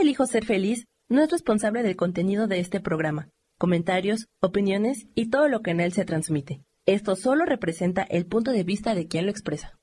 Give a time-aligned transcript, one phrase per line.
[0.00, 5.48] elijo ser feliz no es responsable del contenido de este programa, comentarios, opiniones y todo
[5.48, 6.62] lo que en él se transmite.
[6.84, 9.78] Esto solo representa el punto de vista de quien lo expresa.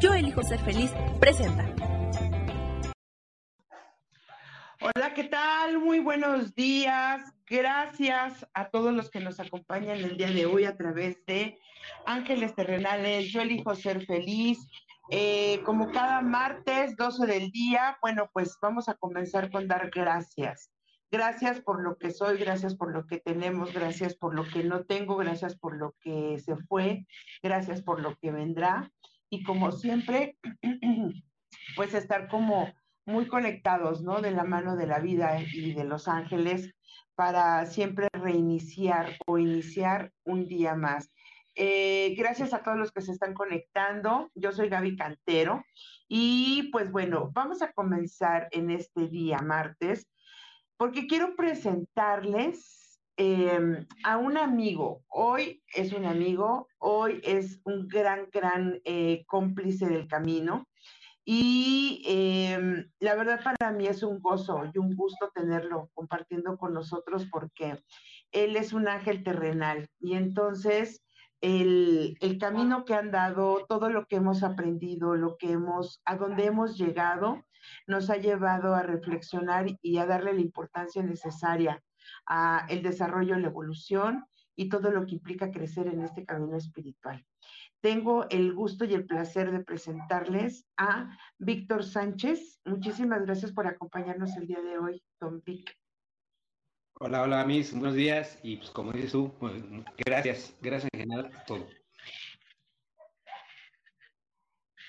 [0.00, 1.70] Yo elijo ser feliz, presenta.
[4.80, 5.78] Hola, ¿qué tal?
[5.78, 7.22] Muy buenos días.
[7.46, 11.58] Gracias a todos los que nos acompañan el día de hoy a través de
[12.04, 13.32] Ángeles Terrenales.
[13.32, 14.58] Yo elijo ser feliz.
[15.10, 20.70] Eh, como cada martes, 12 del día, bueno, pues vamos a comenzar con dar gracias.
[21.10, 24.84] Gracias por lo que soy, gracias por lo que tenemos, gracias por lo que no
[24.84, 27.06] tengo, gracias por lo que se fue,
[27.42, 28.90] gracias por lo que vendrá.
[29.30, 30.38] Y como siempre,
[31.76, 32.72] pues estar como
[33.06, 34.20] muy conectados, ¿no?
[34.20, 36.74] De la mano de la vida y de los ángeles
[37.14, 41.12] para siempre reiniciar o iniciar un día más.
[41.56, 44.30] Eh, gracias a todos los que se están conectando.
[44.34, 45.64] Yo soy Gaby Cantero
[46.08, 50.08] y pues bueno, vamos a comenzar en este día, martes,
[50.76, 55.04] porque quiero presentarles em, a un amigo.
[55.08, 60.66] Hoy es un amigo, hoy es un gran, gran eh, cómplice del camino.
[61.24, 66.74] Y em, la verdad para mí es un gozo y un gusto tenerlo compartiendo con
[66.74, 67.78] nosotros porque
[68.32, 69.88] él es un ángel terrenal.
[70.00, 71.03] Y entonces
[71.44, 76.46] el, camino que han dado, todo lo que hemos aprendido, lo que hemos, a donde
[76.46, 77.44] hemos llegado,
[77.86, 81.82] nos ha llevado a reflexionar y a darle la importancia necesaria
[82.26, 84.24] a el desarrollo, la evolución
[84.56, 87.22] y todo lo que implica crecer en este camino espiritual.
[87.82, 92.60] Tengo el gusto y el placer de presentarles a Víctor Sánchez.
[92.64, 95.76] Muchísimas gracias por acompañarnos el día de hoy, don Vic.
[97.00, 98.38] Hola, hola, mis buenos días.
[98.44, 99.52] Y pues como dices tú, pues,
[99.96, 101.66] gracias, gracias en general todo.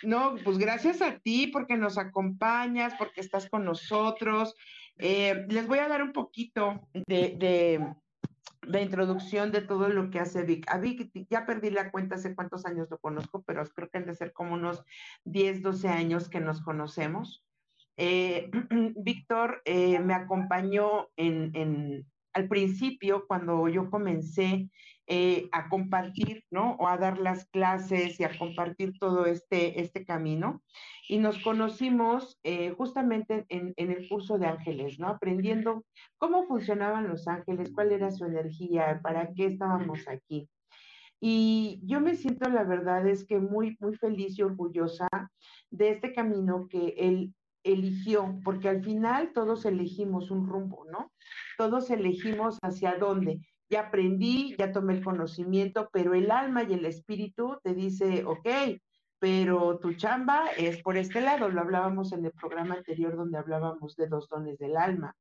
[0.03, 4.53] No, pues gracias a ti porque nos acompañas, porque estás con nosotros.
[4.99, 7.83] Eh, les voy a dar un poquito de,
[8.67, 10.69] de, introducción de todo lo que hace Vic.
[10.69, 14.05] A Vic ya perdí la cuenta hace cuántos años lo conozco, pero creo que han
[14.05, 14.83] de ser como unos
[15.23, 17.44] 10, 12 años que nos conocemos.
[17.97, 18.49] Eh,
[18.97, 24.69] Víctor eh, me acompañó al principio cuando yo comencé
[25.07, 26.75] eh, a compartir, ¿no?
[26.79, 30.63] O a dar las clases y a compartir todo este, este camino.
[31.07, 32.39] Y nos conocimos
[32.77, 35.07] justamente en, en, el curso de ángeles, ¿no?
[35.09, 35.85] Aprendiendo
[36.17, 40.49] cómo funcionaban los ángeles, cuál era su energía, para qué estábamos aquí.
[41.21, 45.07] Y yo me siento, la verdad es que muy, muy feliz y orgullosa
[45.69, 47.33] de este camino que él
[47.65, 51.11] eligió, porque al final todos elegimos un rumbo, ¿no?
[51.57, 53.41] Todos elegimos hacia dónde.
[53.69, 58.47] Ya aprendí, ya tomé el conocimiento, pero el alma y el espíritu te dice, ok,
[59.19, 61.49] pero tu chamba es por este lado.
[61.49, 65.15] Lo hablábamos en el programa anterior donde hablábamos de dos dones del alma.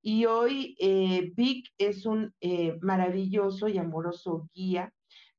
[0.00, 4.92] Y hoy eh, Vic es un eh, maravilloso y amoroso guía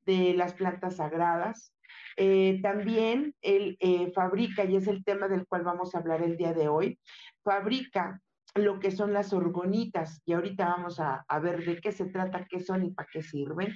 [0.06, 1.73] de las plantas sagradas,
[2.18, 6.38] eh, también él eh, fabrica, y es el tema del cual vamos a hablar el
[6.38, 7.00] día de hoy,
[7.44, 8.22] fabrica
[8.56, 12.60] lo que son las orgonitas, y ahorita vamos a, ver de qué se trata, qué
[12.60, 13.76] son y para qué sirven.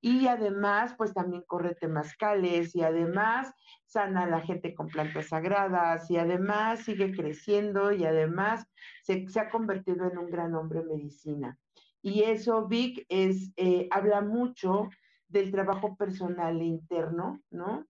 [0.00, 3.52] Y además, pues también corre temazcales y además
[3.86, 8.66] sana a la gente con plantas sagradas y además sigue creciendo y además
[9.02, 11.56] se, ha convertido en un gran hombre medicina.
[12.02, 14.90] Y eso, Vic, es, eh, habla mucho
[15.28, 17.86] del trabajo personal e interno, ¿no?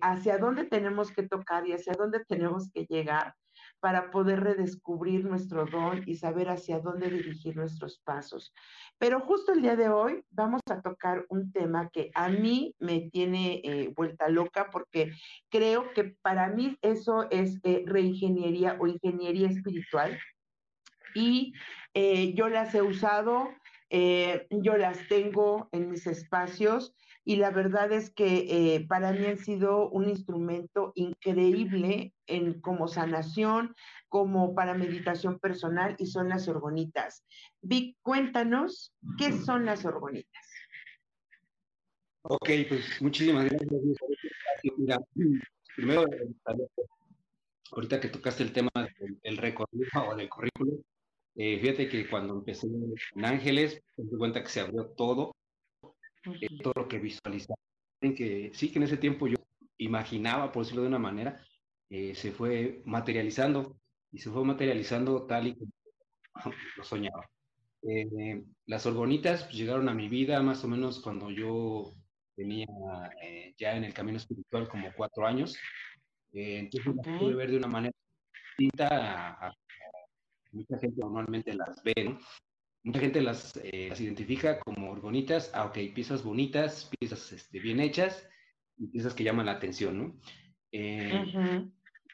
[0.00, 3.34] hacia dónde tenemos que tocar y hacia dónde tenemos que llegar
[3.80, 8.52] para poder redescubrir nuestro don y saber hacia dónde dirigir nuestros pasos.
[8.98, 13.08] Pero justo el día de hoy vamos a tocar un tema que a mí me
[13.10, 15.12] tiene eh, vuelta loca porque
[15.48, 20.18] creo que para mí eso es eh, reingeniería o ingeniería espiritual.
[21.14, 21.52] Y
[21.94, 23.48] eh, yo las he usado
[23.90, 26.94] eh, yo las tengo en mis espacios
[27.24, 32.88] y la verdad es que eh, para mí han sido un instrumento increíble en como
[32.88, 33.74] sanación,
[34.08, 37.24] como para meditación personal y son las orgonitas.
[37.60, 40.46] Vic, cuéntanos qué son las orgonitas.
[42.22, 43.70] Ok, pues muchísimas gracias.
[44.76, 44.98] Mira,
[45.76, 46.04] primero,
[47.72, 48.70] ahorita que tocaste el tema
[49.22, 50.82] del recorrido o del currículum,
[51.40, 55.36] eh, fíjate que cuando empecé en Ángeles, me di cuenta que se abrió todo,
[56.24, 57.56] eh, todo lo que visualizaba.
[58.00, 59.36] Que sí que en ese tiempo yo
[59.76, 61.40] imaginaba, por decirlo de una manera,
[61.90, 63.76] eh, se fue materializando
[64.10, 65.70] y se fue materializando tal y como
[66.76, 67.24] lo soñaba.
[68.66, 71.94] las orgonitas pues, llegaron a mi vida más o menos cuando yo
[72.34, 72.66] tenía
[73.56, 75.56] ya en el camino espiritual como cuatro años.
[76.32, 77.94] entonces pude ver de una manera
[78.56, 79.54] distinta a,
[80.52, 82.18] mucha gente normalmente las ve, ¿no?
[82.84, 87.80] Mucha gente las, eh, las identifica como orgonitas, ah, ok, piezas bonitas, piezas este, bien
[87.80, 88.28] hechas
[88.76, 90.20] y piezas que llaman la atención, ¿no?
[90.72, 91.24] Eh,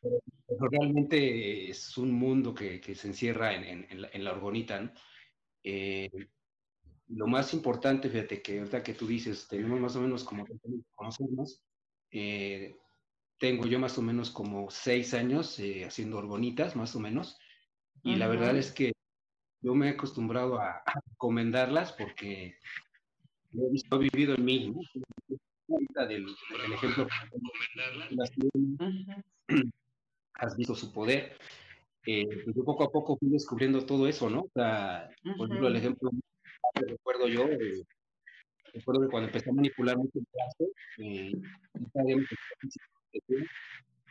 [0.00, 4.80] pero, realmente es un mundo que, que se encierra en, en, la, en la, orgonita,
[4.80, 4.92] ¿no?
[5.62, 6.10] Eh,
[7.08, 10.44] lo más importante, fíjate que ahorita que tú dices, tenemos más o menos como
[10.94, 11.62] conocernos,
[12.10, 12.76] eh,
[13.38, 17.38] tengo yo más o menos como seis años eh, haciendo orgonitas, más o menos,
[18.04, 18.18] y uh -huh.
[18.18, 18.92] la verdad es que
[19.62, 22.58] yo me he acostumbrado a, a recomendarlas porque
[23.52, 24.80] lo he, visto, vivido en mí, ¿no?
[26.06, 27.06] Del, del ejemplo
[28.10, 28.50] las, uh
[29.48, 29.72] -huh.
[30.34, 31.38] has visto su poder.
[32.06, 34.40] Eh, pues yo poco a poco fui descubriendo todo eso, ¿no?
[34.42, 35.36] O sea, uh -huh.
[35.38, 36.10] por ejemplo, el ejemplo
[36.74, 37.82] que recuerdo yo, eh,
[38.74, 41.32] recuerdo que cuando empecé a manipular mucho el brazo, eh,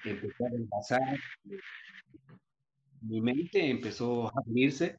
[0.06, 1.20] empecé a envasar,
[3.04, 4.98] mi mente empezó a abrirse,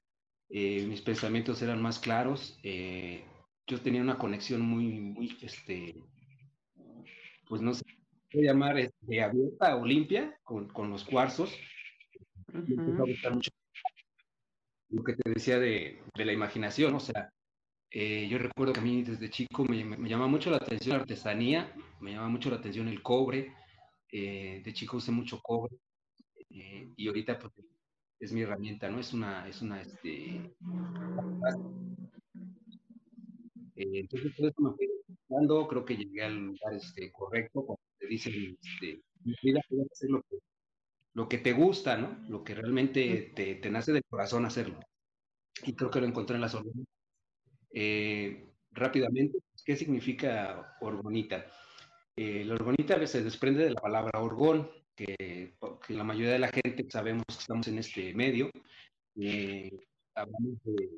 [0.51, 3.25] eh, mis pensamientos eran más claros, eh,
[3.67, 5.95] yo tenía una conexión muy, muy, este,
[7.49, 7.85] pues no sé,
[8.33, 11.55] voy a llamar este, abierta o limpia con, con los cuarzos.
[12.49, 12.69] Uh -huh.
[12.69, 13.51] Me empezó a gustar mucho
[14.91, 17.31] lo que te decía de, de la imaginación, o sea,
[17.91, 20.97] eh, yo recuerdo que a mí desde chico me, me, me llamaba mucho la atención
[20.97, 23.53] la artesanía, me llamaba mucho la atención el cobre,
[24.13, 25.77] eh, de chico usé mucho cobre
[26.51, 27.53] eh, y ahorita pues,
[28.25, 29.01] es mi herramienta, ¿no?
[29.01, 30.37] Es una, es una, este...
[33.77, 34.89] Eh, entonces, todo eso me fui
[35.29, 39.03] dando, creo que llegué al lugar este, correcto, como te dicen, este,
[39.43, 39.61] vida
[39.91, 40.39] hacer lo que,
[41.15, 42.25] lo que te gusta, ¿no?
[42.29, 44.81] Lo que realmente te, te nace del corazón hacerlo.
[45.65, 46.87] Y creo que lo encontré en las órdenes
[47.77, 51.47] eh, rápidamente, ¿qué significa orgonita?
[52.17, 55.55] Eh, la orgonita se desprende de la palabra orgón, que,
[55.87, 58.51] que, la mayoría de la gente sabemos que estamos en este medio.
[59.17, 59.71] Eh,
[60.15, 60.91] hablamos de,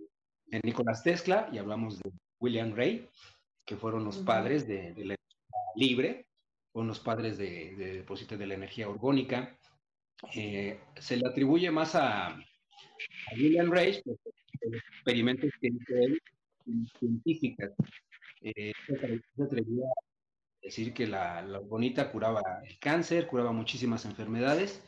[0.46, 2.10] de, Nicolás Tesla y hablamos de
[2.40, 3.08] William Ray,
[3.64, 6.26] que fueron los padres de, de, la energía libre,
[6.72, 9.58] fueron los padres de, de depósito de la energía orgónica.
[10.34, 12.40] Eh, se le atribuye más a, a
[13.34, 14.19] William Ray, los
[14.94, 16.20] experimentos que hizo él
[16.98, 17.72] científicas.
[18.43, 20.06] Eh, se atrevía a
[20.66, 24.82] decir que la, la, bonita curaba el cáncer, curaba muchísimas enfermedades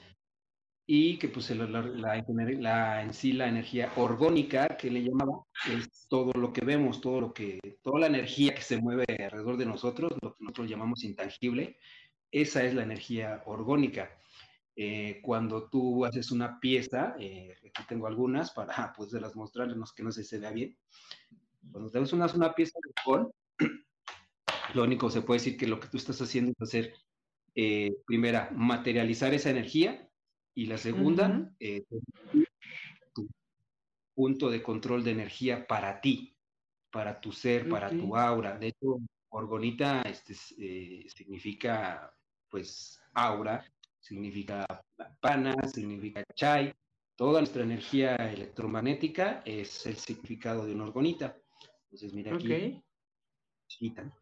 [0.87, 6.07] y que pues la, la, la, en sí la energía orgónica que le llamaba es
[6.09, 9.67] todo lo que vemos, todo lo que, toda la energía que se mueve alrededor de
[9.67, 11.79] nosotros, lo que nosotros llamamos intangible,
[12.33, 14.11] esa es la energía orgónica.
[14.75, 19.93] Eh, cuando tú haces una pieza, eh, aquí tengo algunas para pues de las mostrarles
[19.93, 20.77] que no sé si se vea bien,
[21.71, 23.33] cuando te ves una, una pieza de alcohol,
[24.75, 26.95] lo único que se puede decir que lo que tú estás haciendo es hacer,
[27.55, 30.09] eh, primera, materializar esa energía
[30.55, 31.57] y la segunda, uh -huh.
[31.61, 31.85] eh,
[33.15, 33.29] tu
[34.15, 36.37] punto de control de energía para ti,
[36.91, 37.73] para tu ser, okay.
[37.73, 38.59] para tu aura.
[38.59, 38.99] De hecho,
[39.31, 42.13] orgonita este, eh, significa,
[42.51, 43.65] pues, aura,
[44.01, 44.67] significa
[45.21, 46.75] pana, significa chai.
[47.17, 51.37] Toda nuestra energía electromagnética es el significado de una orgonita.
[51.85, 52.47] Entonces, mira aquí.
[52.47, 52.83] Okay.
[53.67, 54.13] Chiquita.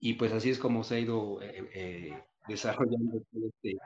[0.00, 3.78] Y pues así es como se ha ido eh, eh, desarrollando este,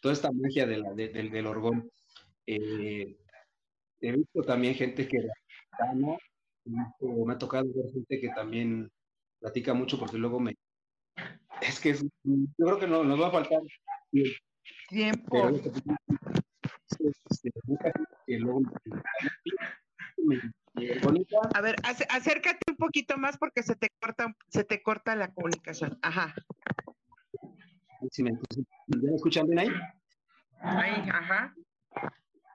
[0.00, 1.90] toda esta magia de la, de, del, del orgón.
[2.46, 3.16] Eh,
[4.00, 5.26] he visto también gente que
[5.94, 6.18] ¿no?
[6.64, 8.90] me ha tocado ver gente que también
[9.40, 10.54] platica mucho porque luego me
[11.60, 13.60] es que es, yo creo que no, nos va a faltar
[14.88, 15.48] tiempo pero,
[16.98, 17.50] este,
[18.26, 18.60] que luego
[20.18, 20.40] me,
[21.02, 21.36] bonita.
[21.54, 25.98] A ver, acércate un poquito más porque se te corta, se te corta la comunicación.
[26.02, 26.34] Ajá.
[28.10, 28.32] Si me,
[28.86, 29.68] ¿Me escuchan bien ahí?
[30.60, 31.54] Ahí, ajá.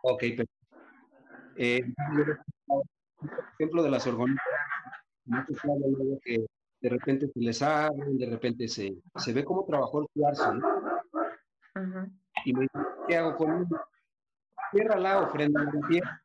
[0.04, 0.54] Ok, perfecto.
[1.58, 1.82] Eh,
[3.58, 4.46] ejemplo de las orgonitas,
[6.24, 6.46] que
[6.82, 10.68] de repente se les abren, de repente se, se ve cómo trabajó el cuarzo, ¿no?
[11.76, 12.20] Uh -huh.
[12.46, 13.68] Y me dice, ¿qué hago con él?
[14.72, 16.24] Cierra la ofrenda de tierra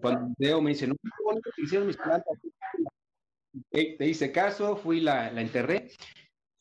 [0.00, 2.38] cuando veo me dice, no, qué bonito hicieron mis plantas.
[3.70, 5.88] Te hice caso, fui, la, la enterré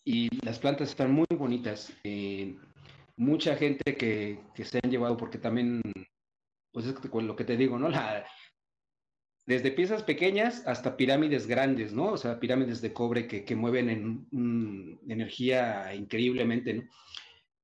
[0.05, 1.93] y las plantas están muy bonitas.
[2.03, 2.57] Eh,
[3.15, 5.81] mucha gente que, que, se han llevado, porque también,
[6.71, 7.89] pues es lo que te digo, ¿no?
[7.89, 8.25] La,
[9.45, 12.11] desde piezas pequeñas hasta pirámides grandes, ¿no?
[12.11, 16.83] O sea, pirámides de cobre que, que mueven en, en, energía increíblemente, ¿no?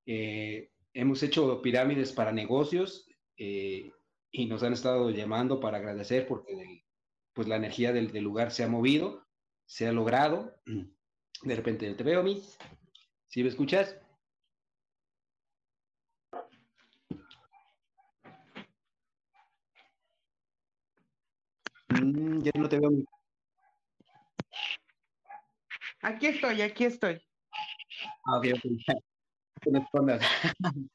[0.06, 3.92] Eh, hemos hecho pirámides para negocios eh,
[4.30, 6.84] y nos han estado llamando para agradecer porque
[7.32, 9.26] pues la energía del, del, lugar se ha movido,
[9.66, 10.54] se ha logrado.
[11.42, 12.56] De repente te veo, Miss.
[13.28, 14.00] ¿Sí me escuchas?
[21.88, 22.90] Mm, ya no te veo.
[26.00, 27.20] Aquí estoy, aquí estoy.
[28.24, 28.40] Ah,
[29.66, 30.20] ok.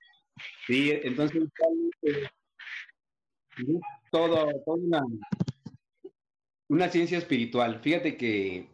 [0.67, 1.43] sí, entonces
[2.03, 2.27] eh,
[4.11, 5.03] todo, todo una,
[6.69, 7.79] una ciencia espiritual.
[7.81, 8.69] Fíjate que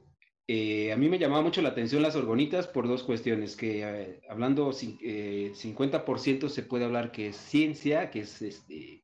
[0.47, 4.21] eh, a mí me llamaba mucho la atención las orgonitas por dos cuestiones, que eh,
[4.29, 9.03] hablando 50% se puede hablar que es ciencia, que es este,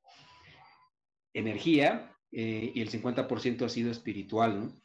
[1.34, 4.82] energía, y el 50% ha sido espiritual, ¿no?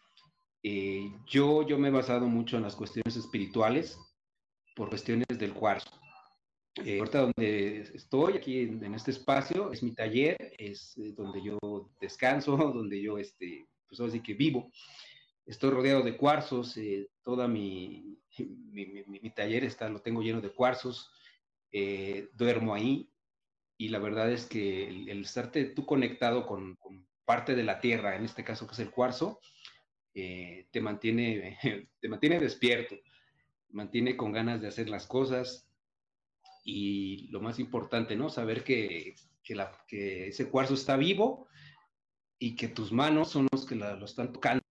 [1.26, 3.98] yo, yo me he basado mucho en las cuestiones espirituales
[4.78, 5.90] por cuestiones del cuarzo.
[6.84, 11.58] Eh, ahorita donde estoy, aquí en, este espacio, es mi taller, es eh, donde yo
[12.00, 14.70] descanso, donde yo, este, pues así que vivo.
[15.44, 20.50] Estoy rodeado de cuarzos, eh, toda mi, mi, mi, taller está, lo tengo lleno de
[20.50, 21.10] cuarzos,
[22.34, 23.10] duermo ahí
[23.76, 27.78] y la verdad es que el, el estarte tú conectado con, con, parte de la
[27.80, 29.40] tierra, en este caso que es el cuarzo,
[30.14, 31.58] te, mantiene,
[32.00, 32.96] te mantiene despierto,
[33.70, 35.68] mantiene con ganas de hacer las cosas,
[36.70, 38.28] y lo más importante, ¿no?
[38.28, 41.48] Saber que, que, la, que ese cuarzo está vivo
[42.38, 44.62] y que tus manos son los que lo están tocando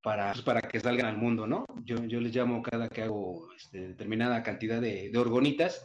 [0.00, 1.66] para, pues, para que salgan al mundo, ¿no?
[1.82, 5.84] Yo, yo les llamo cada que hago este, determinada cantidad de, de orgonitas,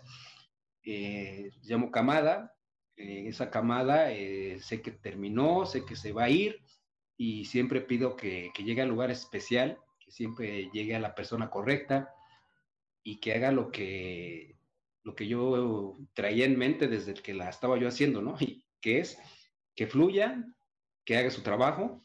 [0.83, 2.53] eh, llamo camada,
[2.97, 6.61] eh, esa camada eh, sé que terminó, sé que se va a ir
[7.17, 12.13] y siempre pido que, que llegue al lugar especial, siempre llegue a la persona correcta,
[13.03, 14.55] y que haga lo que,
[15.03, 18.35] lo que yo traía en mente desde que la estaba yo haciendo, ¿no?
[18.39, 19.17] Y que es
[19.75, 20.43] que fluya,
[21.05, 22.03] que haga su trabajo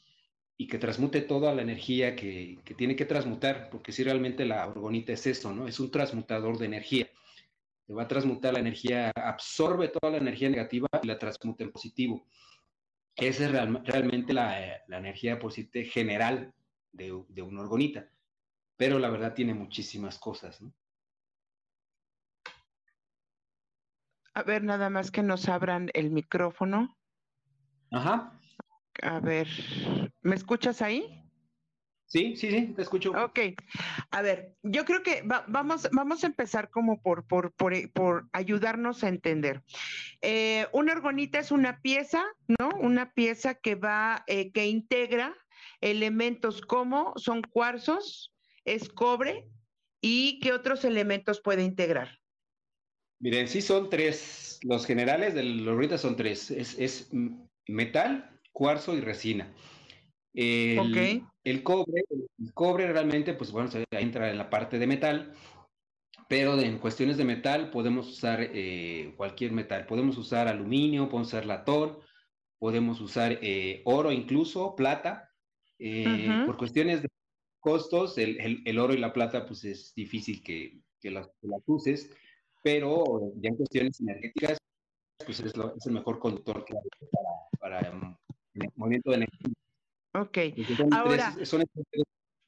[0.56, 4.66] y que transmute toda la energía que, que tiene que transmutar, porque si realmente la
[4.66, 5.66] orgonita es eso, ¿no?
[5.66, 7.10] Es un transmutador de energía.
[7.86, 11.72] Te va a transmutar la energía, absorbe toda la energía negativa y la transmuta en
[11.72, 12.26] positivo.
[13.16, 13.52] Esa es
[13.84, 16.52] realmente la, la, energía positiva general
[16.94, 18.08] de, de una orgonita,
[18.76, 20.72] pero la verdad tiene muchísimas cosas, ¿no?
[24.36, 26.96] A ver, nada más que nos abran el micrófono.
[27.92, 28.32] Ajá.
[29.02, 29.46] A ver,
[30.22, 31.24] ¿me escuchas ahí?
[32.06, 33.10] Sí, sí, sí, te escucho.
[33.12, 33.40] Ok.
[34.10, 39.08] A ver, yo creo que vamos, vamos a empezar como por, por, por, ayudarnos a
[39.08, 39.62] entender.
[40.20, 42.24] Eh, una orgonita es una pieza,
[42.58, 42.68] ¿no?
[42.80, 45.34] Una pieza que va, eh, que integra
[45.80, 48.32] elementos como son cuarzos,
[48.64, 49.48] es cobre
[50.00, 52.18] y qué otros elementos puede integrar.
[53.20, 54.58] Miren, sí son tres.
[54.62, 56.50] Los generales de los ruidas son tres.
[56.50, 57.08] Es,
[57.66, 59.50] metal, cuarzo y resina.
[60.34, 65.32] El, el cobre, el cobre realmente, pues bueno, entra en la parte de metal,
[66.28, 69.86] pero en cuestiones de metal podemos usar eh, cualquier metal.
[69.86, 71.98] Podemos usar aluminio, podemos usar latón,
[72.58, 75.30] podemos usar eh, oro incluso, plata.
[75.78, 77.08] Eh, por cuestiones de
[77.60, 81.62] costos, el, el, oro y la plata, pues es difícil que, que las, que las
[81.66, 82.10] uses
[82.64, 83.04] pero
[83.36, 84.56] ya en cuestiones energéticas,
[85.24, 87.08] pues es, lo, es el mejor conductor que hay
[87.60, 88.16] para, para um,
[88.54, 89.52] el movimiento de energía.
[90.14, 90.38] Ok.
[90.92, 91.62] Ahora, son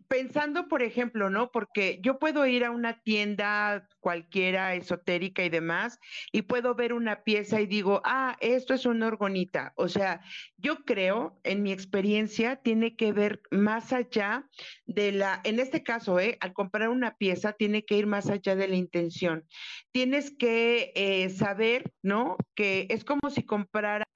[0.08, 1.50] pensando, por ejemplo, ¿no?
[1.50, 5.98] Porque yo puedo ir a una tienda cualquiera esotérica y demás
[6.32, 9.72] y puedo ver una pieza y digo, ah, esto es una orgonita.
[9.76, 10.20] O sea,
[10.56, 14.48] yo creo, en mi experiencia, tiene que ver más allá
[14.84, 16.38] de la, en este caso, ¿eh?
[16.40, 19.44] al comprar una pieza, tiene que ir más allá de la intención.
[19.92, 22.36] Tienes que eh, saber, ¿no?
[22.54, 24.06] Que es como si compraras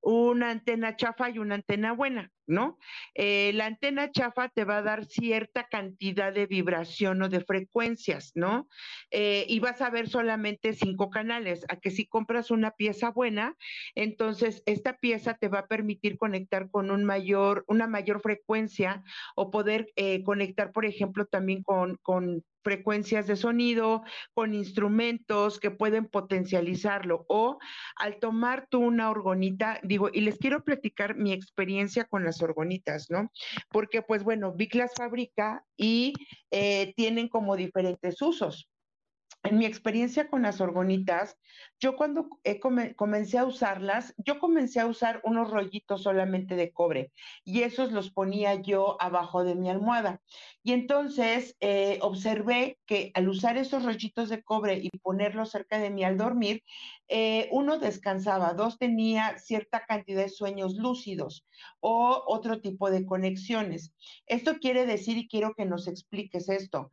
[0.00, 2.30] una antena chafa y una antena buena.
[2.46, 2.78] ¿No?
[3.14, 8.32] Eh, la antena chafa te va a dar cierta cantidad de vibración o de frecuencias,
[8.34, 8.68] ¿no?
[9.10, 11.64] Eh, y vas a ver solamente cinco canales.
[11.68, 13.56] A que si compras una pieza buena,
[13.94, 19.02] entonces esta pieza te va a permitir conectar con un mayor, una mayor frecuencia
[19.36, 24.02] o poder eh, conectar, por ejemplo, también con, con frecuencias de sonido,
[24.34, 27.24] con instrumentos que pueden potencializarlo.
[27.28, 27.58] O
[27.96, 33.10] al tomar tú una orgonita, digo, y les quiero platicar mi experiencia con las orgonitas,
[33.10, 33.30] ¿no?
[33.70, 36.14] Porque pues bueno, Vic las fabrica y
[36.50, 38.68] eh, tienen como diferentes usos.
[39.42, 41.36] En mi experiencia con las orgonitas,
[41.80, 42.28] yo cuando
[42.96, 47.12] comencé a usarlas, yo comencé a usar unos rollitos solamente de cobre
[47.44, 50.22] y esos los ponía yo abajo de mi almohada.
[50.62, 55.90] Y entonces eh, observé que al usar esos rollitos de cobre y ponerlos cerca de
[55.90, 56.62] mí al dormir,
[57.08, 61.44] eh, uno descansaba, dos tenía cierta cantidad de sueños lúcidos
[61.80, 63.92] o otro tipo de conexiones.
[64.26, 66.92] Esto quiere decir, y quiero que nos expliques esto,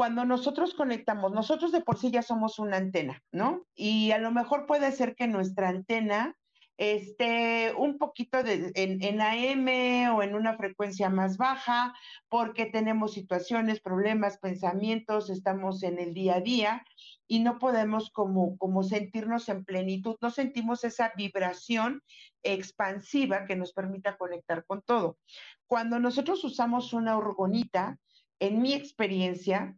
[0.00, 3.66] cuando nosotros conectamos, nosotros de por sí ya somos una antena, ¿no?
[3.74, 6.38] Y a lo mejor puede ser que nuestra antena
[6.78, 11.94] esté un poquito en, AM o en una frecuencia más baja,
[12.30, 16.82] porque tenemos situaciones, problemas, pensamientos, estamos en el día a día
[17.28, 22.02] y no podemos como, como sentirnos en plenitud, no sentimos esa vibración
[22.42, 25.18] expansiva que nos permita conectar con todo.
[25.66, 27.98] Cuando nosotros usamos una orgonita,
[28.40, 29.76] en mi experiencia,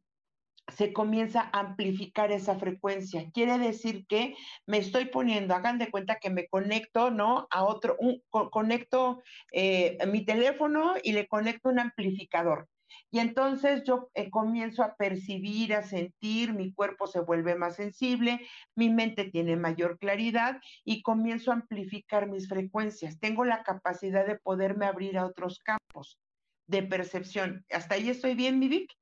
[0.76, 3.30] se comienza a amplificar esa frecuencia.
[3.32, 4.36] Quiere decir que
[4.66, 7.46] me estoy poniendo, hagan de cuenta que me conecto, ¿no?
[7.50, 12.68] A otro, un, conecto eh, mi teléfono y le conecto un amplificador.
[13.10, 18.40] Y entonces yo eh, comienzo a percibir, a sentir, mi cuerpo se vuelve más sensible,
[18.74, 23.18] mi mente tiene mayor claridad y comienzo a amplificar mis frecuencias.
[23.18, 26.18] Tengo la capacidad de poderme abrir a otros campos
[26.66, 27.64] de percepción.
[27.70, 28.92] ¿Hasta ahí estoy bien, mi Vic?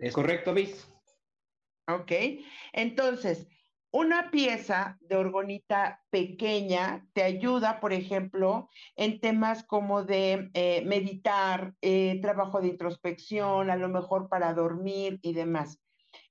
[0.00, 0.88] Es correcto, Miss.
[1.86, 2.12] Ok,
[2.72, 3.46] entonces,
[3.90, 11.74] una pieza de orgonita pequeña te ayuda, por ejemplo, en temas como de eh, meditar,
[11.82, 15.78] eh, trabajo de introspección, a lo mejor para dormir y demás.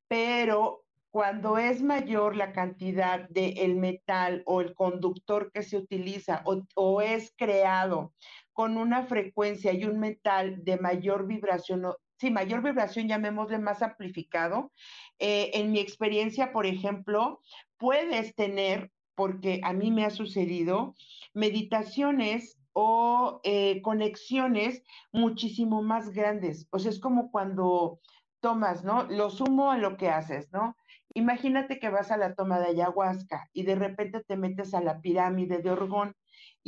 [0.07, 6.41] Pero cuando es mayor la cantidad del el metal o el conductor que se utiliza
[6.45, 8.13] o, o, es creado
[8.51, 11.85] con una frecuencia y un metal de mayor vibración
[12.19, 14.71] sí, mayor vibración, llamémosle más amplificado.
[15.19, 17.41] Eh, en mi experiencia, por ejemplo,
[17.77, 20.95] puedes tener, porque a mí me ha sucedido,
[21.33, 26.67] meditaciones o eh, conexiones muchísimo más grandes.
[26.71, 27.99] O sea, es como cuando
[28.41, 29.03] tomas, ¿no?
[29.03, 30.75] Lo sumo a lo que haces, ¿no?
[31.13, 35.01] Imagínate que vas a la toma de ayahuasca y de repente te metes a la
[35.01, 36.15] pirámide de Orgón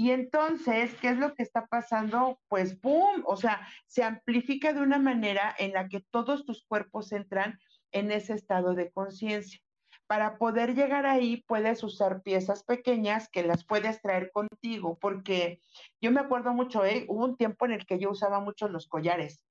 [0.01, 2.39] y entonces, ¿qué es lo que está pasando?
[2.47, 3.21] Pues, ¡pum!
[3.23, 7.59] O sea, se amplifica de una manera en la que todos tus cuerpos entran
[7.91, 9.59] en ese estado de conciencia.
[10.07, 15.61] Para poder llegar ahí, puedes usar piezas pequeñas que las puedes traer contigo, porque
[16.01, 17.05] yo me acuerdo mucho, ¿eh?
[17.07, 19.45] hubo un tiempo en el que yo usaba mucho los collares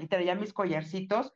[0.00, 1.32] y traía mis collarcitos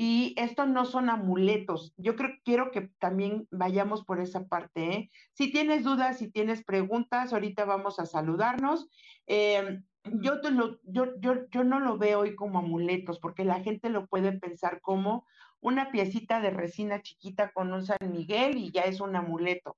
[0.00, 1.92] y esto no son amuletos.
[1.96, 4.92] Yo creo, quiero que también vayamos por esa parte.
[4.92, 5.10] ¿eh?
[5.32, 8.88] Si tienes dudas, si tienes preguntas, ahorita vamos a saludarnos.
[9.26, 13.60] Eh, yo, te lo, yo, yo, yo no lo veo hoy como amuletos, porque la
[13.60, 15.26] gente lo puede pensar como
[15.58, 19.76] una piecita de resina chiquita con un San Miguel y ya es un amuleto.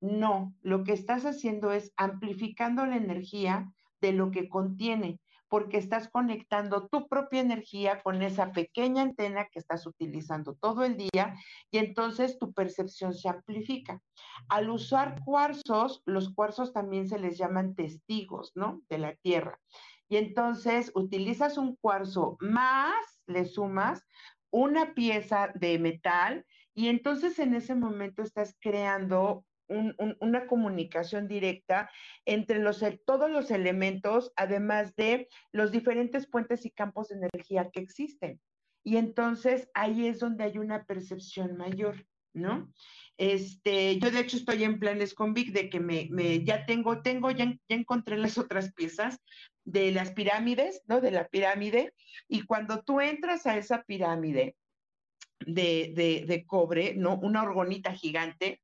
[0.00, 6.08] No, lo que estás haciendo es amplificando la energía de lo que contiene porque estás
[6.08, 11.34] conectando tu propia energía con esa pequeña antena que estás utilizando todo el día
[11.70, 14.00] y entonces tu percepción se amplifica.
[14.48, 18.82] Al usar cuarzos, los cuarzos también se les llaman testigos, ¿no?
[18.88, 19.58] De la Tierra.
[20.08, 24.04] Y entonces utilizas un cuarzo más, le sumas
[24.50, 31.90] una pieza de metal y entonces en ese momento estás creando una comunicación directa
[32.24, 37.80] entre los, todos los elementos, además de los diferentes puentes y campos de energía que
[37.80, 38.40] existen.
[38.84, 42.72] Y entonces ahí es donde hay una percepción mayor, ¿no?
[43.18, 46.08] Este, yo de hecho estoy en planes con Vic de que me,
[46.44, 49.18] ya tengo, tengo, ya, ya encontré las otras piezas
[49.64, 51.00] de las pirámides, ¿no?
[51.00, 51.92] De la pirámide.
[52.28, 54.56] Y cuando tú entras a esa pirámide,
[55.46, 57.16] de, de, cobre, ¿no?
[57.16, 58.60] Una orgonita gigante,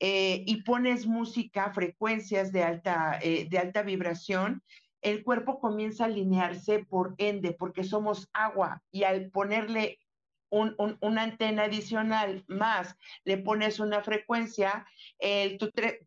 [0.00, 4.62] eh, y pones música, frecuencias de alta, eh, de alta vibración,
[5.00, 9.98] el cuerpo comienza a alinearse por ende, porque somos agua, y al ponerle
[10.50, 14.86] un, una antena adicional más, le pones una frecuencia,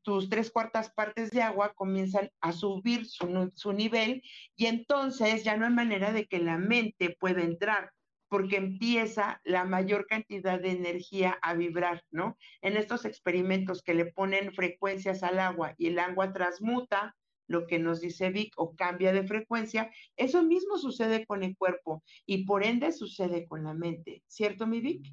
[0.01, 4.23] tus tres cuartas partes de agua comienzan a subir su, su nivel
[4.55, 7.91] y entonces ya no hay manera de que la mente pueda entrar
[8.31, 12.37] porque empieza la mayor cantidad de energía a vibrar, ¿no?
[12.61, 17.17] En estos experimentos que le ponen frecuencias al agua y el agua transmuta,
[17.47, 22.05] lo que nos dice Vic, o cambia de frecuencia, eso mismo sucede con el cuerpo
[22.25, 25.05] y por ende sucede con la mente, ¿cierto, mi Vic?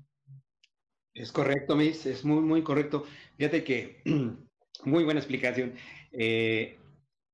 [1.12, 3.04] Es correcto, Miss, es muy, muy correcto.
[3.37, 4.00] Fíjate que,
[4.85, 5.74] muy buena explicación.
[6.12, 6.78] Eh,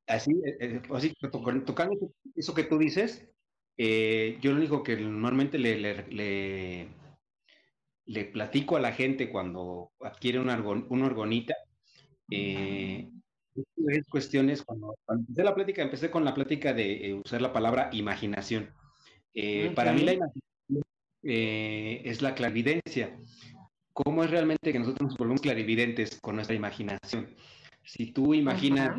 [0.06, 3.28] así, eh, eh, así, tocando eso que tú dices,
[3.76, 6.88] eh, yo lo único que normalmente le,
[8.06, 11.54] le platico a la gente cuando adquiere una, una orgonita,
[12.30, 13.10] eh,
[13.88, 17.90] es cuestiones, cuando, empecé la plática, empecé con la plática de eh, usar la palabra
[17.92, 18.70] imaginación.
[19.32, 20.84] Eh, para mí la imaginación
[21.22, 23.18] es la clarividencia.
[23.92, 27.34] ¿Cómo es realmente que nosotros nos volvemos clarividentes con nuestra imaginación?
[27.84, 28.96] Si tú imaginas,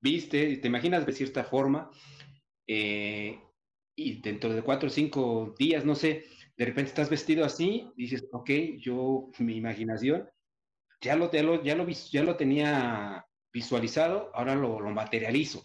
[0.00, 1.90] viste, te imaginas de cierta forma,
[2.66, 8.28] y dentro de cuatro o cinco días, no sé, de repente estás vestido así, dices,
[8.32, 10.28] ok, yo, mi imaginación,
[11.00, 15.64] ya lo, ya lo, ya lo, ya lo tenía visualizado, ahora lo, lo, materializo.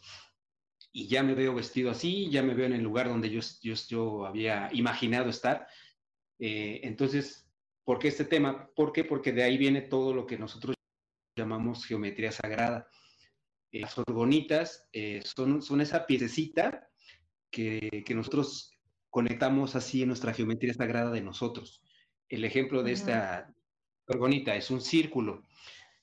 [0.92, 3.74] Y ya me veo vestido así, ya me veo en el lugar donde yo, yo,
[3.88, 5.68] yo había imaginado estar.
[6.40, 7.50] Eh, entonces,
[7.84, 8.70] ¿por qué este tema?
[8.76, 9.04] ¿Por qué?
[9.04, 10.76] Porque de ahí viene todo lo que nosotros
[11.36, 12.88] llamamos geometría sagrada.
[13.74, 16.88] Eh, las orgonitas eh, son, son esa piececita
[17.50, 18.72] que, que nosotros
[19.10, 21.82] conectamos así en nuestra geometría sagrada de nosotros.
[22.30, 23.54] El ejemplo de esta
[24.08, 25.44] orgonita es un círculo.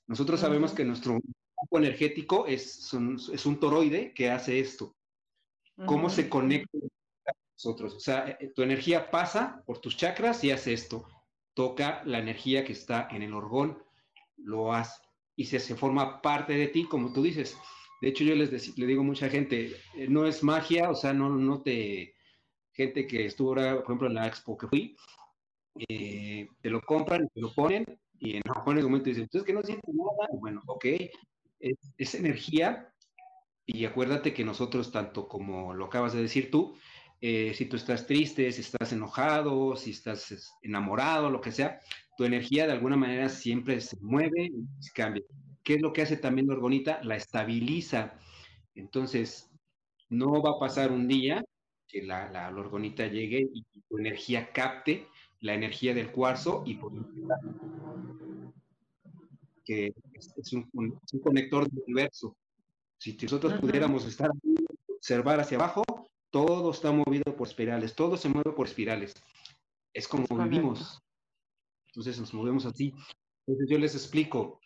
[0.05, 2.93] Nosotros sabemos que nuestro campo energético es,
[3.33, 4.95] es, un toroide que hace esto.
[5.85, 6.77] ¿Cómo se conecta
[7.25, 7.95] a nosotros?
[7.95, 11.07] O sea, eh, tu energía pasa por tus chakras y hace esto.
[11.53, 13.81] Toca la energía que está en el orgón,
[14.35, 15.01] lo hace
[15.35, 17.57] y se, se forma parte de ti, como tú dices.
[18.01, 21.13] De hecho, yo les le digo a mucha gente, eh, no es magia, o sea,
[21.13, 22.15] no, no te
[22.73, 24.95] gente que estuvo ahora, por ejemplo, en la expo que fui,
[25.87, 27.85] eh, te lo compran, te lo ponen,
[28.19, 30.85] y en un momento dicen, entonces que no siento nada, bueno, ok,
[31.59, 32.93] es, energía,
[33.65, 36.75] y acuérdate que nosotros, tanto como lo acabas de decir tú,
[37.21, 41.79] eh, si tú estás triste, si estás enojado, si estás enamorado, lo que sea,
[42.21, 45.23] tu energía de alguna manera siempre se mueve y cambia.
[45.63, 47.01] ¿Qué es lo que hace también la orgonita?
[47.03, 48.13] La estabiliza.
[48.75, 49.49] Entonces,
[50.07, 51.43] no va a pasar un día
[51.87, 55.07] que la, la, orgonita llegue y tu energía capte
[55.39, 56.91] la energía del cuarzo y por
[59.65, 60.69] que es, un,
[61.23, 62.37] conector del universo.
[62.99, 64.29] Si nosotros pudiéramos estar
[64.95, 65.83] observar hacia abajo,
[66.29, 69.15] todo está movido por espirales, todo se mueve por espirales.
[69.91, 71.01] Es como vivimos.
[71.91, 72.93] Entonces nos movemos así.
[73.45, 74.59] Entonces yo les explico,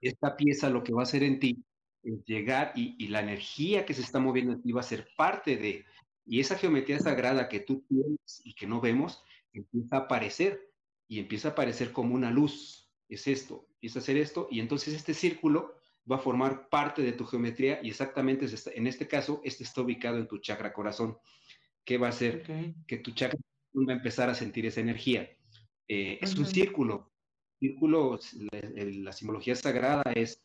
[0.00, 1.64] esta pieza lo que va a hacer en ti
[2.02, 5.08] es llegar y, y la energía que se está moviendo en ti va a ser
[5.16, 5.84] parte de,
[6.26, 9.22] y esa geometría sagrada que tú tienes y que no vemos,
[9.52, 10.70] empieza a aparecer
[11.08, 12.90] y empieza a aparecer como una luz.
[13.08, 15.74] Es esto, empieza a hacer esto y entonces este círculo
[16.10, 20.18] va a formar parte de tu geometría y exactamente en este caso, este está ubicado
[20.18, 21.18] en tu chakra corazón.
[21.84, 22.74] ¿Qué va a hacer?
[22.86, 23.38] Que tu chakra
[23.74, 25.28] va a empezar a sentir esa energía.
[25.88, 27.12] Eh, es un círculo.
[27.58, 28.18] Círculo,
[28.72, 30.42] la, simbología sagrada es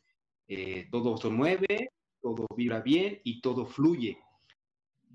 [0.48, 4.18] eh, todo se mueve, todo vibra bien y todo fluye.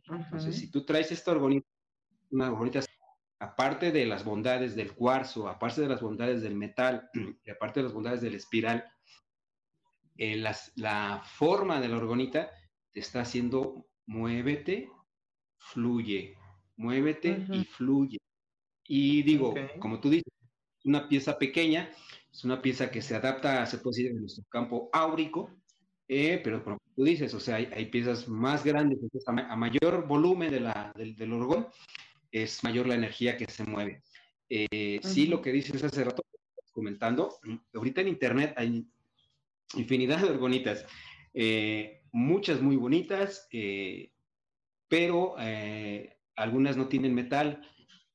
[0.06, 1.66] Entonces, si tú traes esta orgonita,
[2.30, 2.80] una orgonita,
[3.38, 7.08] aparte de las bondades del cuarzo, aparte de las bondades del metal,
[7.44, 8.84] y aparte de las bondades del espiral,
[10.16, 12.50] eh, la forma de la orgonita
[12.92, 14.88] te está haciendo muévete,
[15.58, 16.36] fluye,
[16.76, 18.18] muévete y fluye.
[18.86, 20.32] Y digo, como tú dices,
[20.84, 21.90] una pieza pequeña,
[22.32, 25.50] es una pieza que se adapta, se puede decir, en nuestro campo áurico,
[26.08, 30.60] eh, pero como tú dices, o sea, hay, piezas más grandes, a, mayor volumen de
[30.60, 31.68] la, del, del, orgón,
[32.30, 34.02] es mayor la energía que se mueve.
[34.48, 36.22] Eh, sí, lo que dices hace rato,
[36.72, 37.38] comentando,
[37.72, 38.86] ahorita en Internet hay
[39.76, 40.84] infinidad de orgonitas,
[41.32, 43.48] eh, muchas muy bonitas,
[44.88, 45.36] pero
[46.36, 47.62] algunas no tienen metal,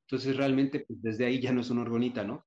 [0.10, 2.44] entonces realmente pues, desde ahí ya no es una orgonita, ¿no?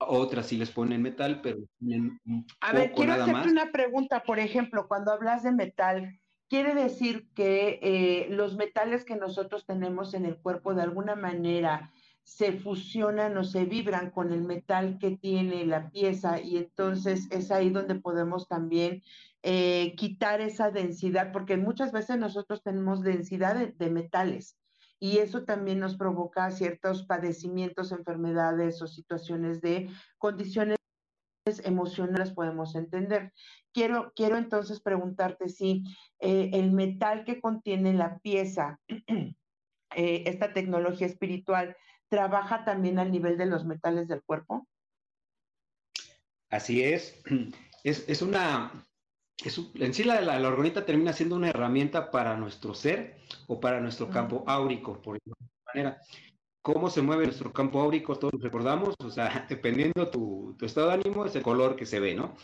[0.00, 4.22] Otras sí les ponen metal, pero tienen un A ver, quiero hacerte una pregunta.
[4.22, 10.12] Por ejemplo, cuando hablas de metal, quiere decir que eh, los metales que nosotros tenemos
[10.12, 11.90] en el cuerpo de alguna manera
[12.22, 17.50] se fusionan o se vibran con el metal que tiene la pieza y entonces es
[17.50, 19.02] ahí donde podemos también
[19.42, 24.59] eh, quitar esa densidad, porque muchas veces nosotros tenemos densidad de metales
[25.00, 30.76] y eso también nos provoca ciertos padecimientos, enfermedades o situaciones de condiciones
[31.64, 33.32] emocionales podemos entender.
[33.72, 35.82] Quiero, quiero entonces preguntarte si
[36.20, 39.34] eh, el metal que contiene la pieza, eh,
[40.26, 41.76] esta tecnología espiritual,
[42.08, 44.68] trabaja también al nivel de los metales del cuerpo.
[46.50, 47.20] Así es.
[47.82, 48.86] Es, es una,
[49.44, 54.10] en sí la, la, orgonita termina siendo una herramienta para nuestro ser o para nuestro
[54.10, 55.18] campo áurico, por
[55.72, 56.00] manera.
[56.62, 58.16] ¿Cómo se mueve nuestro campo áurico?
[58.16, 62.00] Todos recordamos, o sea, dependiendo tu, tu estado de ánimo, es el color que se
[62.00, 62.36] ve, ¿no?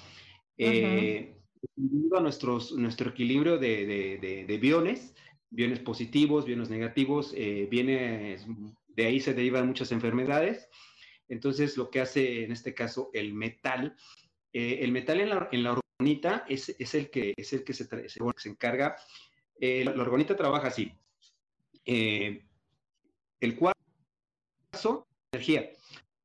[0.57, 1.37] Eh,
[1.77, 5.15] nuestros, nuestro equilibrio de, de, de, biones,
[5.51, 7.69] bienes positivos, bienes negativos, eh,
[8.89, 10.69] de ahí se derivan muchas enfermedades.
[11.29, 13.97] Entonces, lo que hace en este caso el metal,
[14.53, 15.63] eh, el metal en la, en
[15.99, 18.97] orgonita es, el que, es el que se, se, encarga,
[19.61, 20.93] eh, la, orgonita trabaja así.
[21.85, 22.43] el
[23.59, 25.71] cuarzo, energía.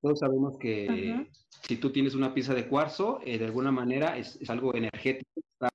[0.02, 1.28] Todos sabemos que
[1.68, 5.70] si tú tienes una pieza de cuarzo, de alguna manera es, algo energético, está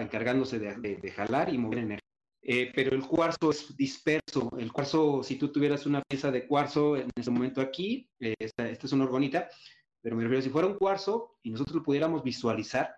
[0.00, 2.08] encargándose de jalar y mover energía.
[2.50, 4.50] Eh, pero el cuarzo es disperso.
[4.58, 8.68] El cuarzo, si tú tuvieras una pieza de cuarzo en ese momento aquí, eh, esta,
[8.70, 9.50] es una orgonita,
[10.02, 12.94] pero me refiero, si fuera un cuarzo y nosotros lo pudiéramos visualizar,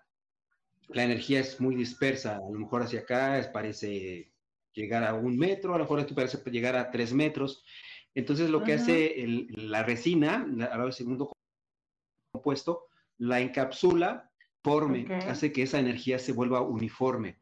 [0.89, 2.37] la energía es muy dispersa.
[2.37, 4.33] A lo mejor hacia acá parece
[4.73, 7.65] llegar a un metro, a lo mejor esto parece llegar a tres metros.
[8.15, 9.15] Entonces, lo que hace
[9.51, 11.33] la resina, a el segundo
[12.33, 14.31] compuesto, la encapsula,
[14.63, 17.39] forme, hace que esa energía se vuelva uniforme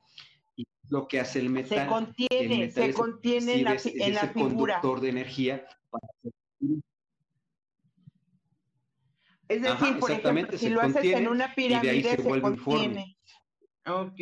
[0.90, 1.78] lo que hace el metal.
[1.78, 4.80] Se contiene, se contiene en la, en la figura.
[4.80, 5.66] conductor de energía.
[9.48, 13.16] Es decir, por ejemplo, si lo haces en una pirámide, se, se contiene.
[13.86, 14.20] Ok.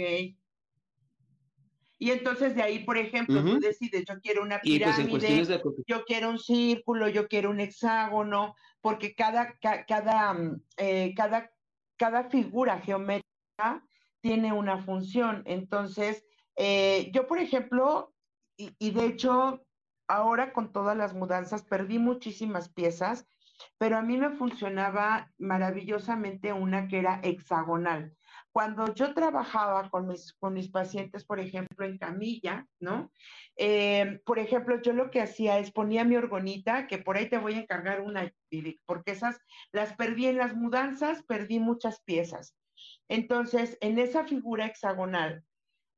[1.98, 5.42] Y entonces de ahí, por ejemplo, tú decides, yo quiero una pues, pirámide,
[5.86, 11.50] yo quiero un círculo, yo quiero un hexágono, porque cada, cada, mm, eh, cada,
[11.96, 13.82] cada figura geométrica
[14.20, 15.42] tiene una función.
[15.46, 16.24] Entonces,
[16.56, 18.12] eh, yo, por ejemplo,
[18.58, 19.64] y, de hecho,
[20.06, 23.26] ahora con todas las mudanzas perdí muchísimas piezas,
[23.78, 28.14] pero a mí me funcionaba maravillosamente una que era hexagonal.
[28.52, 33.12] Cuando yo trabajaba con mis, con mis pacientes, por ejemplo, en camilla, ¿no?
[33.56, 37.36] Eh, por ejemplo, yo lo que hacía es ponía mi orgonita, que por ahí te
[37.38, 38.32] voy a encargar una,
[38.86, 39.38] porque esas
[39.72, 42.56] las perdí en las mudanzas, perdí muchas piezas.
[43.08, 45.44] Entonces, en esa figura hexagonal,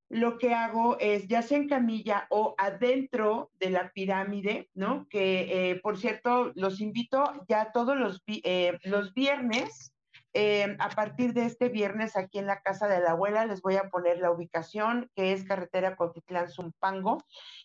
[0.09, 5.07] lo que hago es, ya sea en camilla o adentro de la pirámide, ¿no?
[5.09, 9.92] Que, eh, por cierto, los invito ya todos los, eh, los viernes,
[10.33, 13.77] eh, a partir de este viernes aquí en la casa de la abuela, les voy
[13.77, 17.18] a poner la ubicación, que es carretera Cotitlán Zumpango.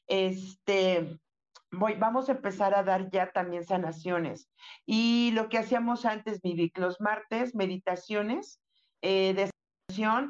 [0.08, 1.18] Este,
[1.72, 4.50] voy, vamos a empezar a dar ya también sanaciones.
[4.86, 8.60] Y lo que hacíamos antes, Vivic, los martes, meditaciones
[9.02, 9.53] de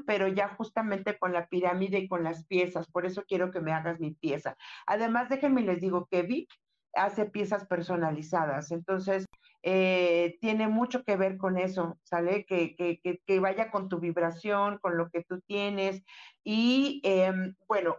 [0.06, 2.88] pero ya justamente con la pirámide y con las piezas.
[2.88, 4.56] Por eso quiero que me hagas mi pieza.
[4.86, 6.49] Además, déjenme les digo que Vic
[6.93, 8.71] hace piezas personalizadas.
[8.71, 9.26] Entonces,
[9.63, 12.45] eh, tiene mucho que ver con eso, ¿sale?
[12.45, 16.04] Que, que, que, vaya con tu vibración, con lo que tú tienes.
[16.43, 17.97] Y em, bueno,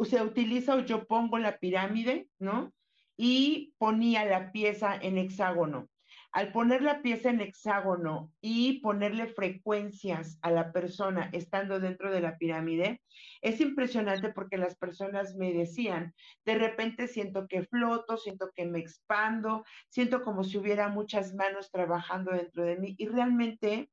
[0.00, 2.72] se utiliza o yo pongo la pirámide, ¿no?
[3.16, 5.88] Y ponía la pieza en hexágono
[6.32, 12.22] al poner la pieza en hexágono y ponerle frecuencias a la persona estando dentro de
[12.22, 13.02] la pirámide,
[13.42, 16.14] es impresionante porque las personas me decían,
[16.46, 21.70] de repente siento que floto, siento que me expando, siento como si hubiera muchas manos
[21.70, 23.90] trabajando dentro de mí y realmente...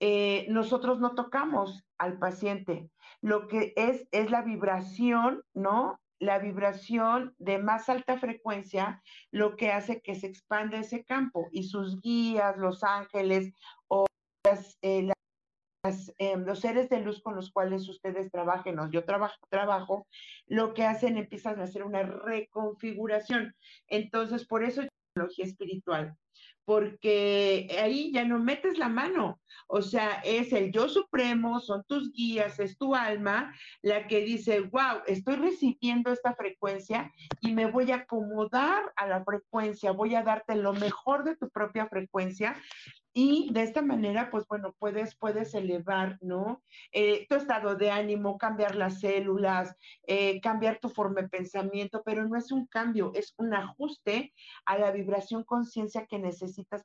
[0.00, 2.88] Eh, nosotros no tocamos al paciente.
[3.20, 5.98] Lo que es es la vibración, ¿no?
[6.18, 11.64] La vibración de más alta frecuencia lo que hace que se expanda ese campo y
[11.64, 13.52] sus guías, los ángeles
[13.88, 14.06] o
[14.82, 15.08] eh,
[16.18, 20.06] em, los seres de luz con los cuales ustedes trabajen o yo trabajo, trabajo,
[20.46, 23.54] lo que hacen empiezan a hacer una reconfiguración.
[23.86, 26.16] Entonces, por eso es tecnología espiritual
[26.64, 29.40] porque ahí ya no metes la mano.
[29.68, 34.60] O sea, es el yo supremo, son tus guías, es tu alma la que dice,
[34.60, 37.10] wow, estoy recibiendo esta frecuencia
[37.40, 41.50] y me voy a acomodar a la frecuencia, voy a darte lo mejor de tu
[41.50, 42.56] propia frecuencia
[43.20, 46.62] y de esta manera, pues bueno, puedes, puedes elevar, ¿no?
[46.92, 49.74] Eh, tu estado de ánimo, cambiar las células,
[50.06, 54.32] eh, cambiar tu forma de pensamiento, pero no es un cambio, es un ajuste
[54.66, 56.27] a la vibración conciencia que necesitas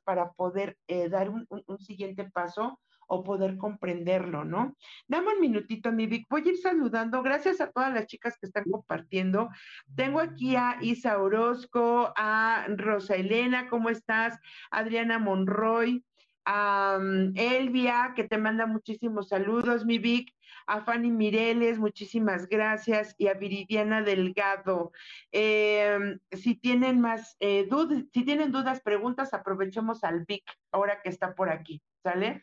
[0.04, 1.46] para poder eh, dar un,
[1.78, 4.76] siguiente paso o poder comprenderlo, ¿no?
[5.06, 6.26] Dame un minutito, mi Vic.
[6.30, 7.22] Voy a ir saludando.
[7.22, 9.50] Gracias a todas las chicas que están compartiendo.
[9.94, 14.38] Tengo aquí a Isa Orozco, a Rosa Elena, ¿cómo estás?
[14.70, 16.02] Adriana Monroy,
[16.44, 16.98] a
[17.34, 20.34] Elvia, que te manda muchísimos saludos, mi Vic,
[20.66, 24.92] a Fanny Mireles, muchísimas gracias, y a Viridiana Delgado.
[25.32, 31.10] Em, si tienen más eh, dudas, si tienen dudas, preguntas, aprovechemos al Vic ahora que
[31.10, 32.42] está por aquí, ¿sale?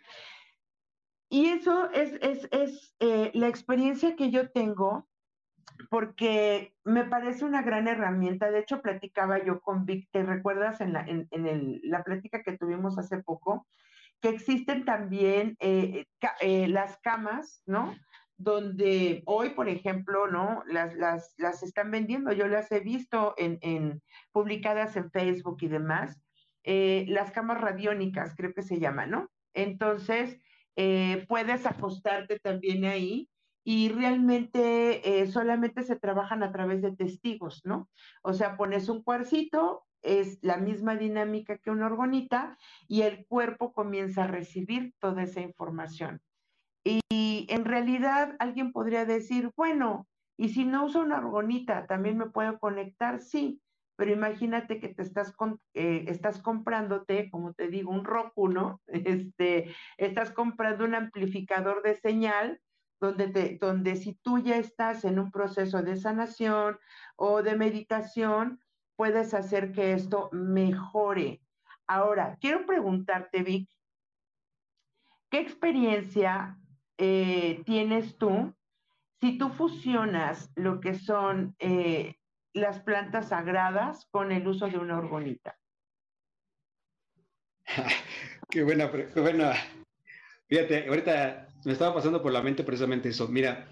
[1.29, 5.07] Y eso es, es, es eh, la experiencia que yo tengo
[5.89, 8.51] porque me parece una gran herramienta.
[8.51, 12.57] De hecho, platicaba yo con Vic, ¿te recuerdas en la, en, en la plática que
[12.57, 13.65] tuvimos hace poco?
[14.21, 16.05] Que existen también eh,
[16.41, 17.95] eh, las camas, ¿no?
[18.37, 20.63] donde hoy, por ejemplo, ¿no?
[20.65, 26.19] Las, las, las están vendiendo, yo las he visto en, publicadas en Facebook y demás,
[26.63, 29.29] eh, las camas radiónicas, creo que se llama, ¿no?
[29.53, 30.39] Entonces,
[31.27, 33.29] puedes acostarte también ahí
[33.63, 37.91] y realmente solamente se trabajan a través de testigos, ¿no?
[38.23, 43.73] O sea, pones un cuarcito, es la misma dinámica que una orgonita y el cuerpo
[43.73, 46.21] comienza a recibir toda esa información.
[46.83, 52.29] Y en realidad alguien podría decir, bueno, y si no uso una orgonita, ¿también me
[52.29, 53.21] puedo conectar?
[53.21, 53.61] Sí,
[53.95, 55.35] pero imagínate que te estás,
[55.75, 58.81] eh, estás comprándote, como te digo, un Roku, ¿no?
[58.87, 62.59] Este, estás comprando un amplificador de señal
[62.99, 66.79] donde, te, donde si tú ya estás en un proceso de sanación
[67.15, 68.59] o de meditación,
[69.01, 71.41] puedes hacer que esto mejore.
[71.87, 73.67] Ahora, quiero preguntarte, Vic,
[75.31, 76.55] ¿qué experiencia
[76.99, 78.53] eh, tienes tú
[79.19, 82.13] si tú fusionas lo que son eh,
[82.53, 85.57] las plantas sagradas con el uso de una orgonita?
[88.51, 89.53] qué buena, qué buena.
[90.47, 93.27] Fíjate, ahorita me estaba pasando por la mente precisamente eso.
[93.27, 93.67] Mira,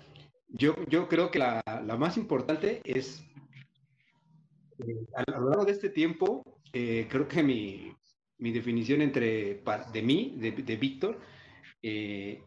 [0.48, 3.24] yo, yo creo que la, la más importante es,
[4.88, 7.92] eh, a lo largo de este tiempo, creo que mi,
[8.38, 11.20] mi, definición entre de mí, de, de Víctor,
[11.82, 12.44] eh,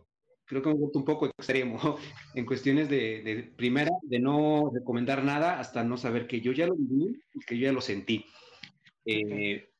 [0.52, 1.78] creo que me gusta un poco extremo
[2.34, 6.74] en cuestiones de, primera, de no recomendar nada hasta no saber que yo ya lo
[6.74, 8.26] viví y que yo ya lo sentí.
[9.06, 9.70] Eh,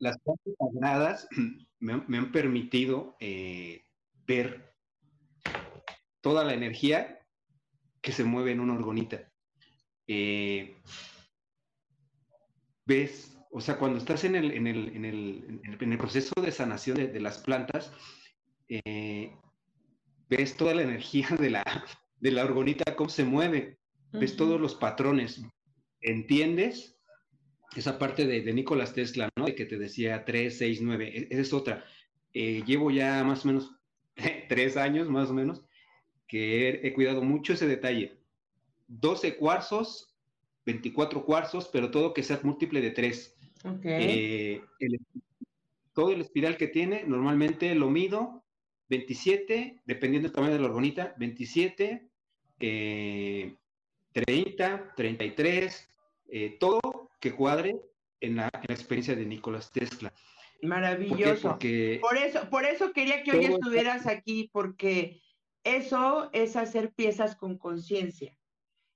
[0.00, 1.28] las plantas sagradas
[1.78, 3.84] me, han permitido eh,
[4.26, 4.74] ver
[6.20, 7.20] toda la energía
[8.00, 9.30] que se mueve en una orgonita.
[10.08, 10.76] Eh,
[12.86, 16.52] ves, o sea, cuando estás en el, en el, en el, en el proceso de
[16.52, 17.92] sanación de, de las plantas,
[18.68, 19.32] eh,
[20.28, 21.84] ves toda la energía de la,
[22.20, 23.78] de la orgonita, cómo se mueve,
[24.12, 25.42] ves todos los patrones,
[26.00, 26.96] entiendes
[27.76, 29.46] esa parte de, de Nicolás Tesla, ¿no?
[29.46, 31.84] De que te decía 3, 6, 9, esa es otra.
[32.32, 33.70] Eh, llevo ya más o menos
[34.48, 35.64] tres años, más o menos,
[36.28, 38.18] que he, cuidado mucho ese detalle.
[38.88, 40.13] 12 cuarzos,
[40.66, 43.36] 24 cuarzos, pero todo que sea múltiple de 3.
[43.84, 44.62] Eh,
[45.92, 48.44] todo el espiral que tiene, normalmente lo mido
[48.88, 52.08] 27, dependiendo del tamaño de la orgonita, 27,
[54.12, 55.88] 30, 33,
[56.58, 57.76] todo que cuadre
[58.20, 60.12] en la, experiencia de Nicolás Tesla.
[60.62, 61.58] Maravilloso.
[62.00, 65.20] Por, eso, por eso quería que hoy estuvieras aquí, porque
[65.62, 68.36] eso es hacer piezas con conciencia.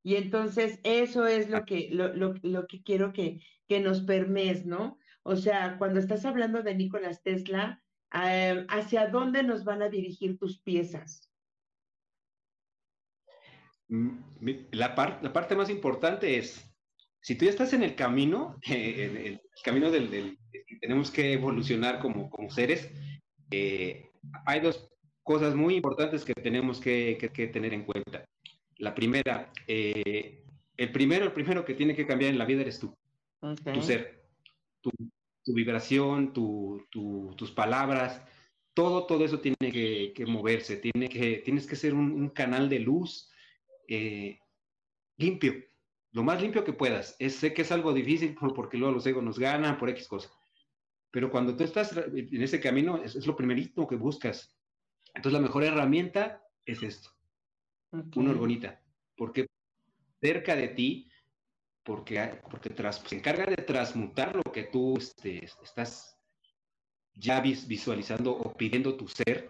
[0.09, 4.65] Y entonces eso es lo que, lo, lo, lo que quiero que, que nos permes,
[4.65, 4.99] ¿no?
[5.23, 10.39] O sea, cuando estás hablando de Nicolás Tesla, Em, ¿hacia dónde nos van a dirigir
[10.39, 11.31] tus piezas?
[13.89, 14.19] Mm,
[14.73, 16.65] la, la parte más importante es,
[17.21, 20.39] si tú ya estás en el camino, el, camino del,
[20.81, 22.91] tenemos que evolucionar como, como seres,
[23.51, 24.11] eh,
[24.47, 24.91] hay dos
[25.23, 27.19] cosas muy importantes que tenemos que,
[27.53, 28.25] tener en cuenta.
[28.79, 30.45] La primera, eh,
[30.77, 32.97] el primero, el primero que tiene que cambiar en la vida eres tú,
[33.41, 34.25] tu ser,
[34.81, 34.91] tu,
[35.49, 38.23] tu vibración, tus palabras,
[38.75, 43.31] todo, todo eso tiene que, moverse, tiene que, tienes que ser un, canal de luz
[43.89, 44.39] eh,
[45.17, 45.55] limpio,
[46.13, 47.17] lo más limpio que puedas.
[47.19, 50.31] sé que es algo difícil porque luego los egos nos ganan por X cosas,
[51.11, 54.55] pero cuando tú estás en ese camino es, lo primerito que buscas.
[55.15, 57.11] Entonces la mejor herramienta es esto,
[57.91, 58.83] una orgonita,
[59.17, 59.47] porque
[60.21, 61.09] cerca de ti
[61.89, 62.71] porque, porque
[63.09, 66.19] se encarga de transmutar lo que tú este, estás
[67.15, 69.49] ya visualizando o pidiendo tu ser.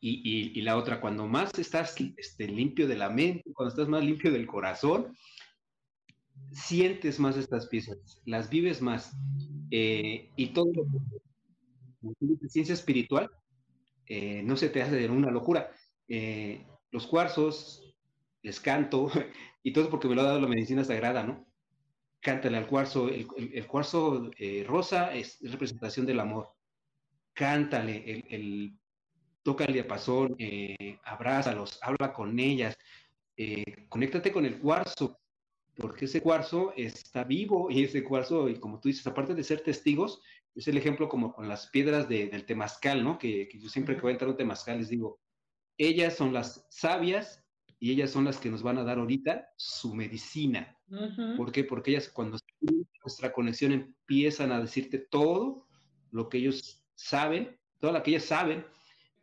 [0.00, 4.04] Y, y, la otra, cuando más estás este, limpio de la mente, cuando estás más
[4.04, 5.14] limpio del corazón,
[6.52, 9.12] sientes más estas piezas, las vives más.
[9.72, 13.30] Eh, y todo lo que ciencia espiritual
[14.06, 15.72] eh, no se te hace de una locura.
[16.08, 17.94] Eh, los cuarzos,
[18.42, 19.10] les canto,
[19.62, 21.46] y todo porque me lo ha dado la medicina sagrada, ¿no?
[22.20, 26.50] Cántale al cuarzo, el, el, cuarzo eh, rosa es representación del amor.
[27.32, 28.80] Cántale, el, el
[29.42, 32.76] toca el diapasón, eh, abrázalos, habla con ellas,
[33.36, 35.18] eh, conéctate con el cuarzo,
[35.76, 39.62] porque ese cuarzo está vivo y ese cuarzo, y como tú dices, aparte de ser
[39.62, 40.20] testigos,
[40.54, 43.18] es el ejemplo como con las piedras del temazcal, ¿no?
[43.18, 45.20] Que, que, yo siempre que voy a entrar a un temazcal les digo,
[45.80, 47.42] ellas son las sabias
[47.78, 50.76] y ellas son las que nos van a dar ahorita su medicina.
[51.36, 51.64] ¿Por qué?
[51.64, 52.36] Porque ellas cuando
[53.02, 55.66] nuestra conexión empiezan a decirte todo
[56.10, 58.66] lo que ellos saben, todo lo que ellas saben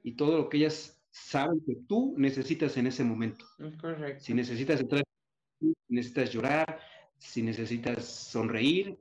[0.02, 3.46] y todo lo que ellas saben que tú necesitas en ese momento.
[3.80, 4.24] Correcto.
[4.24, 5.04] Si necesitas entrar,
[5.60, 6.80] si necesitas llorar,
[7.20, 8.98] si necesitas sonreír,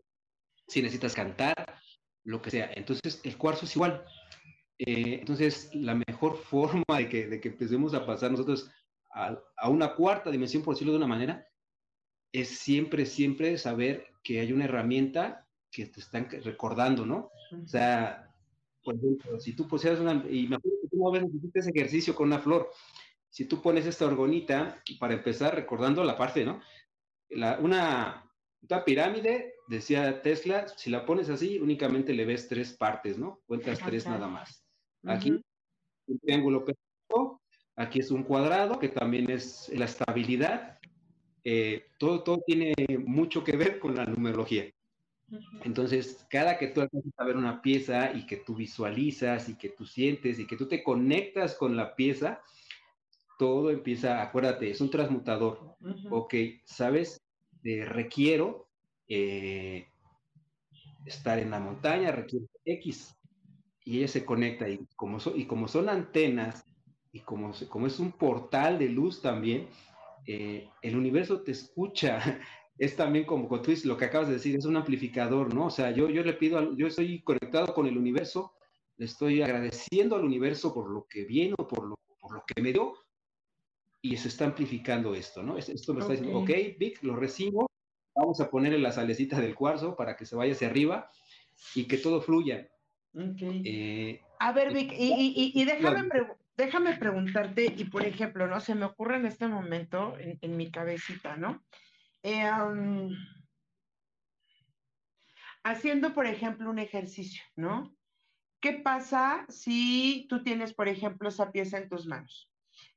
[0.67, 1.81] si necesitas cantar,
[2.25, 2.71] lo que sea.
[2.75, 4.05] Entonces, el cuarzo es igual.
[4.79, 8.71] Eh, entonces, la mejor forma de que, de que empecemos a pasar nosotros
[9.13, 11.47] a, a, una cuarta dimensión, por decirlo de una manera,
[12.33, 17.31] es siempre, siempre saber que hay una herramienta que te están recordando, ¿no?
[17.53, 18.35] O sea,
[18.83, 21.71] por ejemplo, si tú poseas una, y me acuerdo que tú una vez hiciste ese
[21.71, 22.71] ejercicio con una flor,
[23.31, 26.61] si tú pones esta orgonita, para empezar recordando la parte, ¿no?
[27.31, 28.31] La, una,
[28.63, 33.41] una pirámide, decía Tesla, si la pones así, únicamente le ves tres partes, ¿no?
[33.47, 34.66] Cuentas tres nada más.
[35.07, 35.43] Aquí,
[36.07, 37.41] un triángulo perfecto,
[37.77, 40.79] aquí es un cuadrado, que también es la estabilidad.
[41.45, 44.71] Eh, todo, todo tiene mucho que ver con la numerología.
[45.65, 49.71] Entonces, cada que tú alcanzas a ver una pieza y que tú visualizas y que
[49.71, 52.43] tú sientes y que tú te conectas con la pieza,
[53.39, 55.77] todo empieza, acuérdate, es un transmutador.
[56.11, 56.35] Ok,
[56.65, 57.23] ¿sabes?
[57.85, 58.69] requiero
[59.09, 59.89] eh,
[61.05, 63.17] estar en la montaña, requiero X.
[63.87, 66.67] Y ella se conecta y como, y como son antenas
[67.13, 69.69] y como, como es un portal de luz también,
[70.27, 72.19] eh, el universo te escucha.
[72.79, 75.65] Es también como con lo que acabas de decir, es un amplificador, ¿no?
[75.65, 78.53] O sea, yo, yo le pido, yo estoy conectado con el universo,
[78.99, 82.61] le estoy agradeciendo al universo por lo que viene o por lo, por lo que
[82.61, 82.93] me dio,
[84.03, 85.57] y se está amplificando esto, ¿no?
[85.57, 87.67] Esto me está diciendo, ok, Vic, lo recibo,
[88.15, 91.09] vamos a ponerle la salecita del cuarzo para que se vaya hacia arriba
[91.75, 92.69] y que todo fluya.
[93.15, 96.09] Eh, a ver, Vic, y, y, déjame,
[96.57, 98.61] déjame, preguntarte, y por ejemplo, ¿no?
[98.61, 101.65] Se me ocurre en este momento, en, mi cabecita, ¿no?
[102.23, 102.49] Eh,
[105.65, 107.97] haciendo, por ejemplo, un ejercicio, ¿no?
[108.61, 112.51] ¿Qué pasa si tú tienes, por ejemplo, esa pieza en tus manos?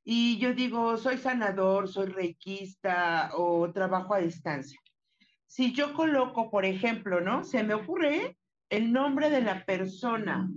[0.04, 4.78] y yo digo, soy sanador, soy reikista o trabajo a distancia.
[5.46, 7.44] Si yo coloco, por ejemplo, ¿no?
[7.44, 8.36] Se me ocurre
[8.70, 10.50] el nombre de la persona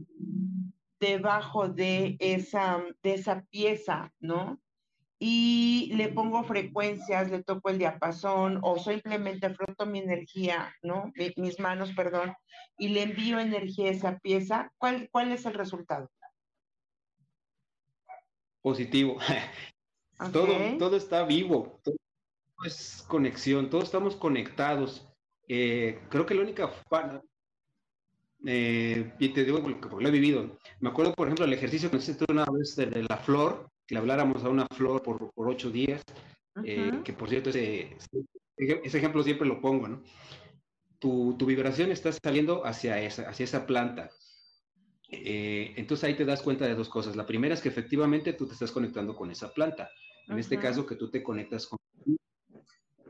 [0.99, 4.61] debajo de esa, de esa pieza, ¿no?
[5.20, 11.14] Y le pongo frecuencias, le toco el diapasón o simplemente froto mi energía, ¿no?
[11.38, 12.34] mis manos, perdón,
[12.78, 14.72] y le envío energía a esa pieza.
[14.78, 16.09] ¿Cuál, cuál es el resultado?
[18.64, 19.18] positivo.
[20.32, 21.97] Todo, todo está vivo, todo
[22.64, 25.05] es conexión, todos estamos conectados.
[25.49, 26.70] Eh, creo que la única
[28.45, 30.57] eh, y te digo porque, lo he vivido.
[30.79, 33.99] Me acuerdo, por ejemplo, el ejercicio que hiciste una vez de, la flor, que le
[33.99, 36.01] habláramos a una flor por, por ocho días,
[36.63, 37.97] eh, que por cierto, ese,
[38.57, 40.03] ese, ejemplo siempre lo pongo, ¿no?
[40.99, 44.09] Tu, tu vibración está saliendo hacia esa, hacia esa planta.
[45.09, 47.15] Eh, entonces ahí te das cuenta de dos cosas.
[47.15, 49.89] La primera es que efectivamente tú te estás conectando con esa planta.
[50.27, 51.79] En este caso, que tú te conectas con...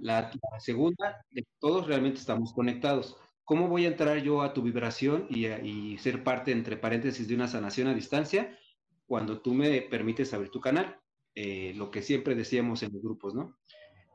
[0.01, 3.15] La, segunda, de que todos realmente estamos conectados.
[3.45, 7.47] ¿Cómo voy a entrar yo a tu vibración y, ser parte, entre paréntesis, de una
[7.47, 8.57] sanación a distancia?
[9.05, 10.97] Cuando tú me permites abrir tu canal.
[11.35, 13.57] Eh, lo que siempre decíamos en los grupos, ¿no?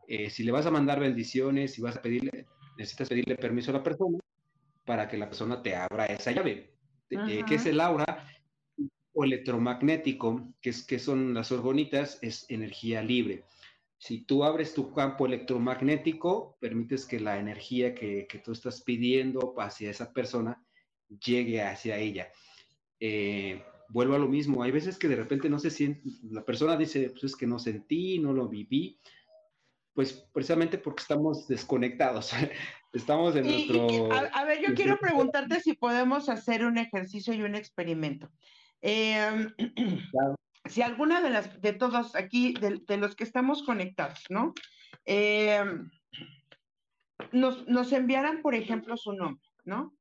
[0.06, 3.74] Eh, si le vas a mandar bendiciones, si vas a pedirle, necesitas pedirle permiso a
[3.74, 4.18] la persona
[4.84, 6.78] para que la persona te abra esa llave
[7.10, 8.26] eh, que es el aura
[9.12, 13.44] o electromagnético, que, es, que son las orgonitas, es energía libre.
[13.98, 19.54] Si tú abres tu campo electromagnético, permites que la energía que, que tú estás pidiendo
[19.58, 20.64] hacia esa persona
[21.08, 22.30] llegue hacia ella.
[23.00, 26.76] Eh, vuelvo a lo mismo, hay veces que de repente no se siente, la persona
[26.76, 29.00] dice, pues es que no sentí, no lo viví,
[29.94, 32.32] pues precisamente porque estamos desconectados.
[32.90, 34.10] Estamos en nuestro...
[34.10, 38.30] a, ver, yo quiero preguntarte si podemos hacer un ejercicio y un experimento.
[38.80, 39.52] Em,
[40.68, 44.54] si alguna de las, de todos aquí, de, los que estamos conectados, ¿no?
[45.04, 45.90] Em,
[47.32, 49.94] nos, nos, enviaran, por ejemplo, su nombre, ¿no?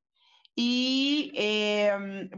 [0.56, 2.30] Y em,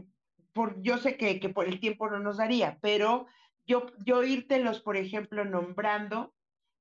[0.52, 3.26] por, yo sé que, que, por el tiempo no nos daría, pero
[3.66, 6.34] yo, yo írtelos, por ejemplo, nombrando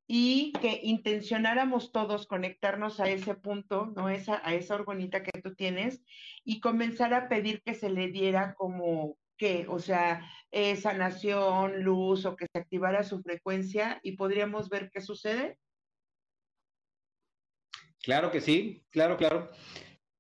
[0.08, 4.10] y que intencionáramos todos conectarnos a ese punto, ¿no?
[4.10, 6.02] Esa, a esa orgonita que tú tienes
[6.44, 12.26] y comenzar a pedir que se le diera como que, o sea, eh, sanación, luz
[12.26, 15.58] o que se activara su frecuencia y podríamos ver qué sucede.
[18.04, 19.50] Claro que sí, claro, claro.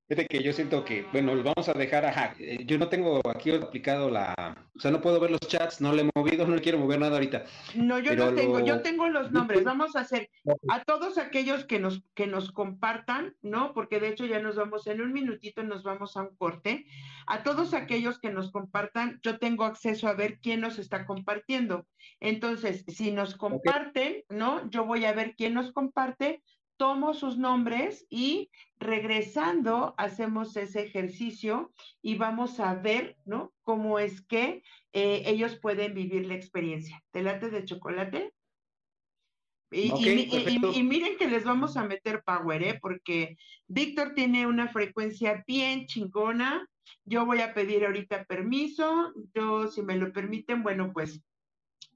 [0.09, 3.21] Fíjate que yo siento que, bueno, lo vamos a dejar, a eh, yo no tengo
[3.29, 6.55] aquí aplicado la, o sea, no puedo ver los chats, no le he movido, no
[6.55, 7.43] le quiero mover nada ahorita.
[7.75, 10.31] No, yo no tengo, yo tengo los nombres, vamos a hacer
[10.67, 13.71] a todos aquellos que nos, que nos compartan, ¿no?
[13.75, 16.87] Porque de hecho ya nos vamos, en un minutito nos vamos a un corte,
[17.27, 21.85] a todos aquellos que nos compartan, yo tengo acceso a ver quién nos está compartiendo.
[22.19, 24.67] Entonces, si nos comparten, ¿no?
[24.71, 26.41] Yo voy a ver quién nos comparte,
[26.79, 28.49] tomo sus nombres y
[28.79, 33.53] regresando hacemos ese ejercicio y vamos a ver, ¿no?
[33.63, 34.63] Cómo es que
[34.93, 37.03] eh, ellos pueden vivir la experiencia.
[37.11, 38.33] ¿Te late de chocolate?
[39.71, 42.79] Y, y, miren que les vamos a meter power, ¿eh?
[42.81, 46.65] Porque Víctor tiene una frecuencia bien chingona.
[47.03, 49.13] Yo voy a pedir ahorita permiso.
[49.35, 51.21] Yo, si me lo permiten, bueno, pues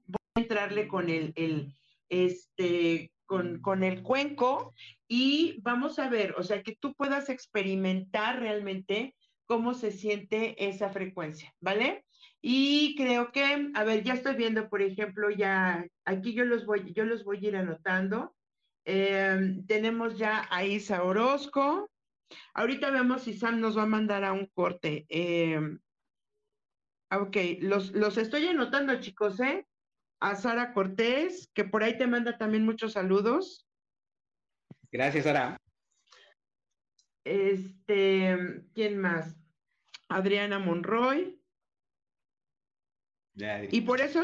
[0.06, 1.74] voy a entrarle con el, el
[2.10, 4.74] este, con, el cuenco
[5.08, 9.14] y vamos a ver, o sea, que tú puedas experimentar realmente
[9.46, 12.04] cómo se siente esa frecuencia, ¿vale?
[12.40, 16.92] Y creo que, a ver, ya estoy viendo, por ejemplo, ya aquí yo los voy,
[16.92, 18.34] yo los voy a ir anotando.
[18.84, 21.90] Em, tenemos ya a Isa Orozco.
[22.52, 25.06] Ahorita vemos si Sam nos va a mandar a un corte.
[25.08, 25.78] Em,
[27.10, 29.66] ok, los, los estoy anotando, chicos, ¿eh?
[30.24, 33.68] A Sara Cortés, que por ahí te manda también muchos saludos.
[34.90, 35.58] Gracias, Sara.
[37.24, 39.36] Este, ¿quién más?
[40.08, 41.38] Adriana Monroy.
[43.70, 44.22] y por eso,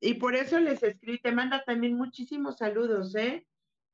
[0.00, 3.44] y por eso les escribí, te manda también muchísimos saludos, ¿eh?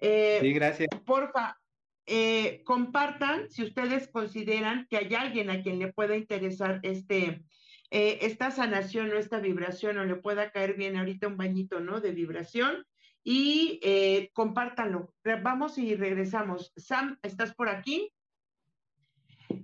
[0.01, 0.89] eh sí, gracias.
[1.07, 1.59] Porfa,
[2.05, 7.43] eh, compartan si ustedes consideran que hay alguien a quien le pueda interesar este,
[7.91, 12.01] eh, esta sanación o esta vibración o le pueda caer bien ahorita un bañito, ¿no?
[12.01, 12.87] De vibración
[13.25, 15.15] y eh, compártanlo.
[15.43, 16.73] Vamos y regresamos.
[16.77, 18.13] Sam, ¿estás por aquí?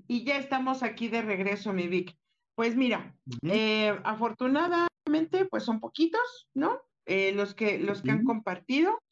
[0.09, 2.17] Y ya estamos aquí de regreso, mi Vic.
[2.55, 6.81] Pues mira, eh, afortunadamente, pues son poquitos, ¿no?
[7.07, 9.03] los que, los que han compartido.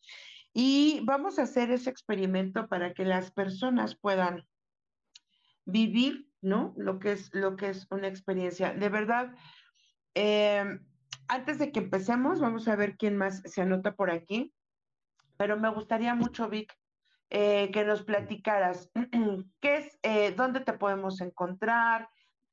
[0.55, 4.47] Y vamos a hacer ese experimento para que las personas puedan
[5.65, 6.75] vivir ¿no?
[6.77, 8.75] Lo que es, lo que es una experiencia.
[8.75, 9.35] De verdad,
[10.15, 10.85] em,
[11.29, 14.53] antes de que empecemos, vamos a ver quién más se anota por aquí,
[15.39, 16.77] pero me gustaría mucho, Vic,
[17.31, 18.91] eh, que nos platicaras
[19.61, 22.11] qué es, eh, dónde te podemos encontrar,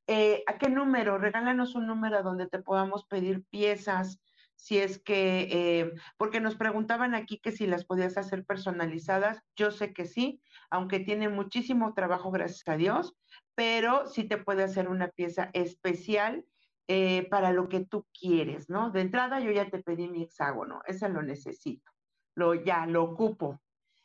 [0.07, 4.19] eh, a qué número, regálanos un número donde te podamos pedir piezas,
[4.59, 9.93] si es que, porque nos preguntaban aquí que si las podías hacer personalizadas, yo sé
[9.93, 13.15] que sí, aunque tiene muchísimo trabajo, gracias a Dios,
[13.55, 16.45] pero sí te puede hacer una pieza especial
[16.89, 18.91] eh, para lo que tú quieres, ¿no?
[18.91, 21.89] De entrada yo ya te pedí mi hexágono, ese lo necesito,
[22.35, 23.61] lo ya, lo ocupo.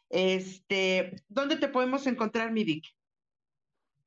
[0.09, 2.85] Este, ¿dónde te podemos encontrar, mi Vic?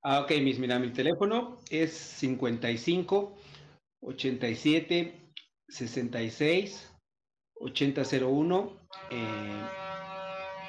[0.01, 3.35] Ah, ok, mis, mira, mi teléfono es 55
[3.99, 5.26] 87
[5.67, 6.93] 66
[7.55, 8.87] 8001.
[9.11, 9.67] Eh,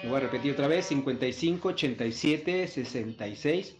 [0.03, 3.79] lo voy a repetir otra vez, 55 87 66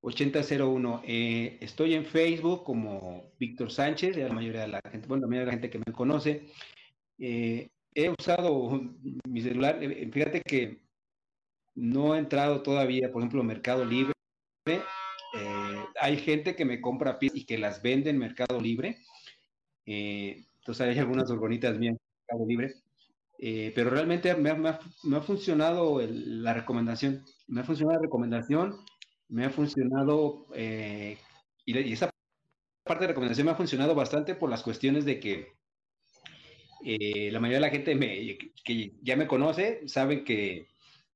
[0.00, 1.02] 8001.
[1.04, 5.40] Eh, estoy en Facebook como Víctor Sánchez, la mayoría de la gente, bueno, la mayoría
[5.40, 6.46] de la gente que me conoce.
[7.18, 8.80] Eh, he usado
[9.28, 10.80] mi celular, eh, fíjate que
[11.74, 14.12] no he entrado todavía, por ejemplo, Mercado Libre.
[16.00, 18.98] hay gente que me compra piezas y que las vende en Mercado Libre.
[20.60, 22.74] Entonces hay algunas orgonitas mías en Mercado Libre.
[23.74, 27.24] pero realmente me ha, funcionado la recomendación.
[27.48, 28.76] Me ha funcionado la recomendación
[29.30, 31.16] me ha funcionado, eh,
[31.64, 32.10] y, esa
[32.84, 35.52] parte de recomendación me ha funcionado bastante por las cuestiones de que
[36.84, 40.68] eh, la mayoría de la gente me, que ya me conoce sabe que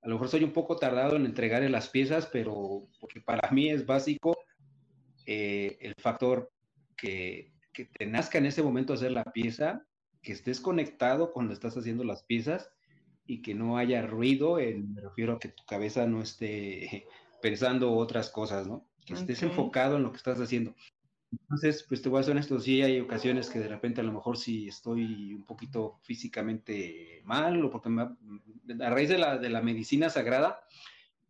[0.02, 3.70] a lo mejor soy un poco tardado en entregar las piezas, pero porque para mí
[3.70, 4.36] es básico
[5.26, 6.52] eh, el factor
[6.96, 9.86] que, que, te nazca en ese momento hacer la pieza,
[10.22, 12.70] que estés conectado cuando estás haciendo las piezas
[13.26, 17.06] y que no haya ruido, me refiero a que tu cabeza no esté
[17.42, 18.86] pensando otras cosas, ¿no?
[19.04, 20.74] Que estés enfocado en lo que estás haciendo.
[21.30, 24.12] Entonces, pues te voy a ser honesto, sí hay ocasiones que de repente a lo
[24.12, 29.60] mejor sí estoy un poquito físicamente mal, o porque a raíz de la, de la
[29.60, 30.60] medicina sagrada,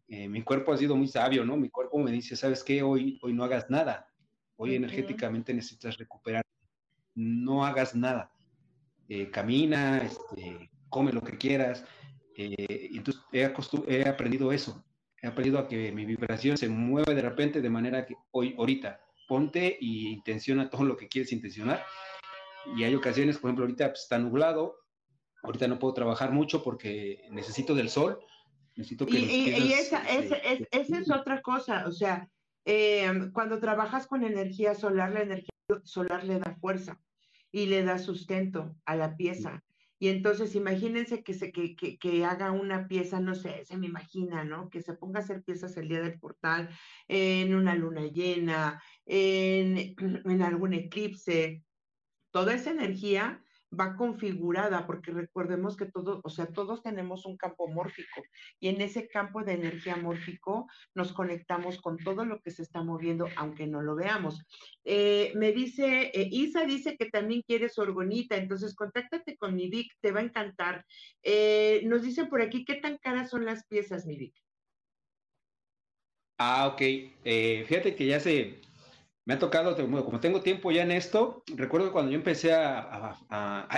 [0.08, 1.56] eh, mi cuerpo ha sido muy sabio, ¿no?
[1.56, 2.82] Mi cuerpo me dice, ¿sabes qué?
[2.82, 4.13] Hoy, hoy no hagas nada.
[4.56, 6.44] Hoy energéticamente necesitas recuperar.
[7.14, 8.32] No hagas nada.
[9.08, 11.84] Eh, camina, este, come lo que quieras.
[12.36, 13.50] Eh, entonces he,
[13.88, 14.84] he aprendido eso
[15.24, 19.00] he aprendido a que mi vibración se mueve de repente de manera que hoy, ahorita,
[19.26, 21.82] ponte y intenciona todo lo que quieres intencionar.
[22.76, 24.76] Y hay ocasiones, por ejemplo, ahorita pues, está nublado,
[25.42, 28.18] ahorita no puedo trabajar mucho porque necesito del sol,
[28.76, 29.18] necesito que...
[29.18, 30.30] Y, esa, es,
[30.70, 32.28] es otra cosa, o sea,
[32.64, 35.54] Eh, cuando trabajas con energía solar, la energía
[35.84, 37.00] solar le da fuerza
[37.52, 39.62] y le da sustento a la pieza.
[39.98, 44.44] Y entonces imagínense que, se, que, que, haga una pieza, no sé, se me imagina,
[44.44, 44.68] ¿no?
[44.68, 46.68] Que se ponga a hacer piezas el día del portal,
[47.08, 49.94] en una luna llena, en,
[50.30, 51.62] en algún eclipse.
[52.32, 53.42] Toda esa energía
[53.72, 58.22] va configurada, porque recordemos que todos, o sea, todos tenemos un campo mórfico
[58.60, 62.82] y en ese campo de energía mórfico nos conectamos con todo lo que se está
[62.82, 64.44] moviendo, aunque no lo veamos.
[64.84, 69.68] Eh, me dice, eh, Isa dice que también quiere su orgonita, entonces contáctate con mi
[69.68, 70.84] Vic, te va a encantar.
[71.22, 74.34] Eh, nos dicen por aquí, ¿qué tan caras son las piezas, mi Vic?
[76.38, 76.80] Ah, ok.
[77.66, 78.60] fíjate que ya se,
[79.26, 83.16] me ha tocado, como tengo tiempo ya en esto, recuerdo cuando yo empecé a,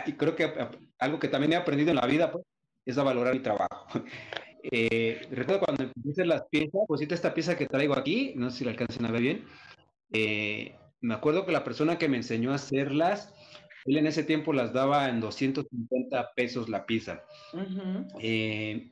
[0.06, 0.52] y creo que
[0.98, 2.44] algo que también he aprendido en la vida, pues,
[2.84, 3.86] es a valorar mi trabajo.
[4.72, 8.58] Eh, recuerdo cuando empecé a las piezas, pues esta pieza que traigo aquí, no sé
[8.58, 9.44] si la alcancen a ver bien,
[10.12, 13.32] eh, me acuerdo que la persona que me enseñó a hacerlas,
[13.84, 17.22] él en ese tiempo las daba en 250 pesos la pieza.
[18.18, 18.90] Eh,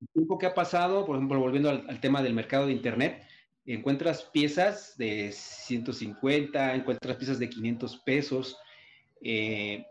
[0.00, 3.22] el tiempo que ha pasado, por ejemplo, volviendo al tema del mercado de Internet,
[3.66, 8.56] encuentras piezas de 150, encuentras piezas de 500 pesos,
[9.20, 9.84] eh,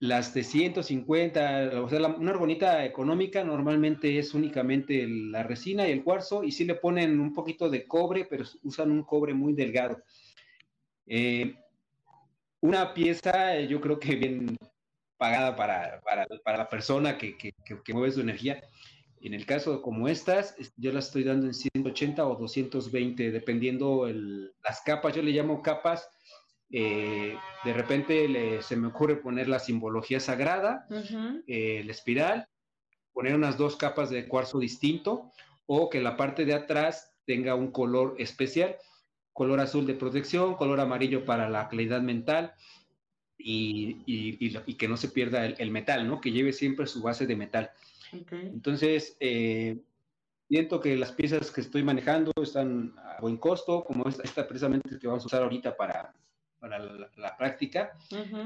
[0.00, 6.02] las de 150, o sea, una argonita económica normalmente es únicamente la resina y el
[6.02, 10.02] cuarzo, y sí le ponen un poquito de cobre, pero usan un cobre muy delgado.
[11.06, 11.54] Eh,
[12.60, 14.56] una pieza, yo creo que bien
[15.18, 16.00] pagada para,
[16.56, 18.62] la persona que, que mueve su energía,
[19.22, 24.08] en el caso como estas, yo las estoy dando en 180 o 220, dependiendo
[24.64, 26.08] las capas, yo le llamo capas.
[26.70, 30.86] Eh, de repente se me ocurre poner la simbología sagrada,
[31.46, 32.46] eh, el espiral,
[33.12, 35.32] poner unas dos capas de cuarzo distinto
[35.66, 38.76] o que la parte de atrás tenga un color especial,
[39.32, 42.54] color azul de protección, color amarillo para la claridad mental
[43.36, 46.20] y, que no se pierda el, el, metal, ¿no?
[46.20, 47.70] Que lleve siempre su base de metal.
[48.12, 49.80] Entonces, eh,
[50.48, 55.06] siento que las piezas que estoy manejando están a buen costo, como esta, precisamente que
[55.06, 56.12] vamos a usar ahorita para,
[56.58, 57.96] para la, práctica.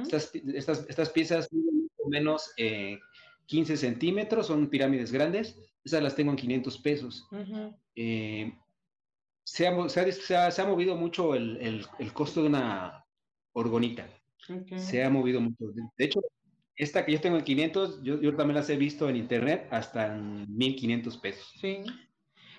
[0.03, 1.49] estas, estas, estas, piezas
[2.09, 2.53] menos
[3.47, 5.59] 15 eh, centímetros, son pirámides grandes.
[5.83, 7.29] Esas las tengo en 500 pesos.
[7.95, 8.53] Eh,
[9.43, 13.05] se, ha, se, ha, se, ha, movido mucho el, el, el, costo de una
[13.53, 14.09] orgonita.
[14.77, 15.73] Se ha movido mucho.
[15.97, 16.21] De hecho,
[16.77, 20.15] esta que yo tengo en 500, yo, yo también las he visto en internet hasta
[20.15, 21.53] en 1500 pesos.
[21.61, 21.85] Sí.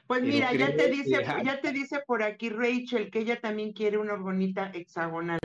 [0.07, 3.97] Pues mira, ya te dice, ya te dice por aquí Rachel que ella también quiere
[3.97, 5.39] una orgonita hexagonal.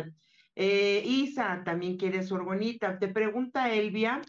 [0.55, 2.99] Eh, Isa también quiere su orgonita.
[2.99, 4.21] Te pregunta Elvia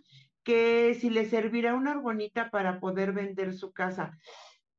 [0.44, 4.18] que si le servirá una orgonita para poder vender su casa.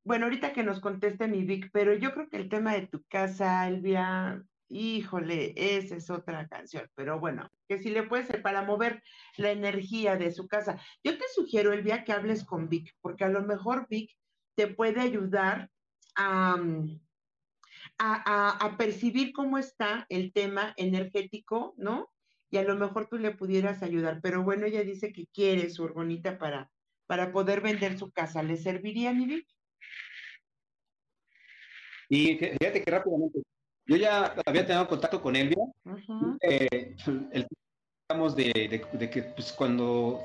[0.05, 3.05] Bueno, ahorita que nos conteste mi Vic, pero yo creo que el tema de tu
[3.05, 4.43] casa, Elvia,
[4.73, 9.03] híjole, esa es otra canción, pero bueno, que si le puede ser para mover
[9.37, 10.81] la energía de su casa.
[11.05, 14.11] Yo te sugiero, el día que hables con Vic, porque a lo mejor Vic
[14.55, 15.71] te puede ayudar
[16.17, 16.97] mm,
[17.99, 22.11] a, a, percibir cómo está el tema energético, ¿no?
[22.51, 25.85] Y a lo mejor tú le pudieras ayudar, pero bueno, ella dice que quiere su
[25.85, 26.71] orgonita para,
[27.07, 28.43] para poder vender su casa.
[28.43, 29.47] ¿Le serviría, mi Vic?
[32.11, 33.43] Y fíjate que rápidamente,
[33.87, 35.65] yo ya había tenido contacto con Elvia.
[36.41, 36.95] Eh,
[37.33, 37.47] el,
[38.09, 40.21] digamos, de, de, que pues, cuando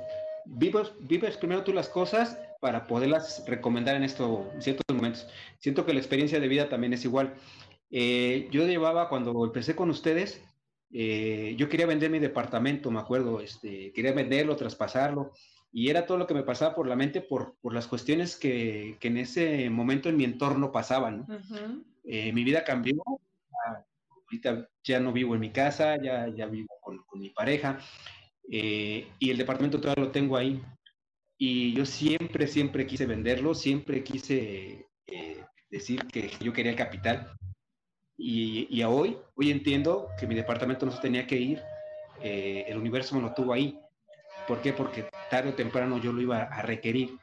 [0.45, 5.28] vives, vives primero tú las cosas para poderlas recomendar en, esto, ciertos momentos.
[5.60, 7.34] Siento que la experiencia de vida también es igual.
[7.89, 10.41] Eh, yo llevaba, cuando empecé con ustedes,
[10.91, 15.32] eh, yo quería vender mi departamento, me acuerdo, este, quería venderlo, traspasarlo,
[15.72, 18.97] y era todo lo que me pasaba por la mente por, por las cuestiones que,
[18.99, 21.26] que, en ese momento en mi entorno pasaban.
[22.03, 23.03] mi vida cambió,
[24.28, 27.80] ahorita ya no vivo en mi casa, ya, ya vivo con, mi pareja
[28.51, 30.61] eh, y el departamento todavía lo tengo ahí.
[31.39, 37.32] Y yo siempre, siempre quise venderlo, siempre quise eh, decir que yo quería el capital.
[38.17, 41.61] Y, y, hoy, hoy entiendo que mi departamento no se tenía que ir,
[42.21, 43.80] eh, el universo me lo tuvo ahí.
[44.47, 44.73] ¿Por qué?
[44.73, 47.17] Porque tarde o temprano yo lo iba a requerir.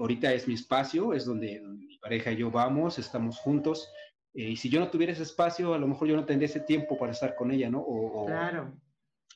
[0.00, 3.88] ahorita es mi espacio, es donde, mi pareja y yo vamos, estamos juntos,
[4.34, 6.60] eh, y si yo no tuviera ese espacio, a lo mejor yo no tendría ese
[6.60, 7.80] tiempo para estar con ella, ¿no?
[7.80, 8.74] O, claro.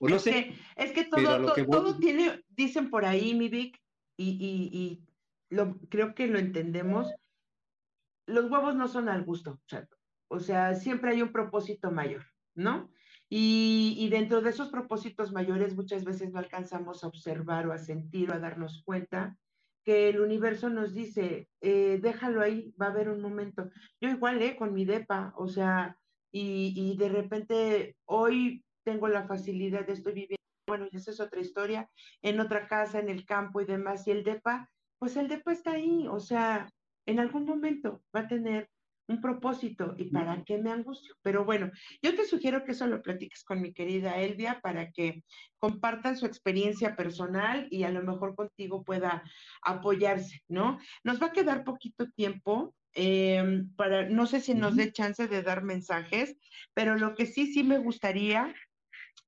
[0.00, 0.30] O no es sé.
[0.30, 3.80] Que, es que todo, todo, tiene, dicen por ahí, mi Vic,
[4.16, 5.08] y, y, y
[5.50, 7.12] lo, creo que lo entendemos,
[8.26, 9.60] los huevos no son al gusto,
[10.28, 12.90] o sea, siempre hay un propósito mayor, ¿no?
[13.30, 17.78] Y, y, dentro de esos propósitos mayores muchas veces no alcanzamos a observar o a
[17.78, 19.36] sentir o a darnos cuenta
[19.88, 23.70] que el universo nos dice, eh, déjalo ahí, va a haber un momento.
[24.02, 24.54] Yo igual, ¿eh?
[24.54, 25.96] Con mi DEPA, o sea,
[26.30, 30.36] y, y de repente hoy tengo la facilidad de estoy viviendo,
[30.66, 31.88] bueno, y esa es otra historia,
[32.20, 34.68] en otra casa, en el campo y demás, y el DEPA,
[34.98, 36.68] pues el DEPA está ahí, o sea,
[37.06, 38.68] en algún momento va a tener
[39.08, 41.14] un propósito y para qué me angustio.
[41.22, 41.70] Pero bueno,
[42.02, 45.24] yo te sugiero que eso lo platiques con mi querida Elvia para que
[45.58, 49.22] compartan su experiencia personal y a lo mejor contigo pueda
[49.62, 50.78] apoyarse, ¿no?
[51.02, 52.74] Nos va a quedar poquito tiempo.
[52.94, 56.36] Eh, para, no sé si nos dé chance de dar mensajes,
[56.74, 58.54] pero lo que sí, sí me gustaría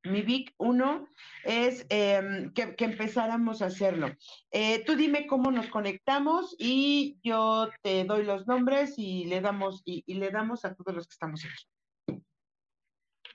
[0.04, 1.08] mi Vic, uno
[1.44, 4.08] es em, que, empezáramos a hacerlo.
[4.50, 9.82] Eh, tú dime cómo nos conectamos y yo te doy los nombres y le damos,
[9.84, 12.20] y, le damos a todos los que estamos aquí.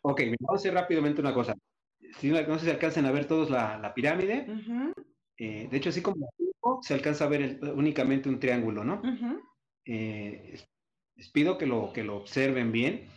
[0.01, 1.55] Ok, vamos a hacer rápidamente una cosa.
[2.19, 4.47] Si no, sé si alcanzan a ver todos la, pirámide.
[5.37, 6.29] Eh, de hecho, así como
[6.81, 9.01] se alcanza a ver únicamente un triángulo, ¿no?
[9.85, 10.59] Eh,
[11.15, 13.07] les pido que lo, que lo observen bien.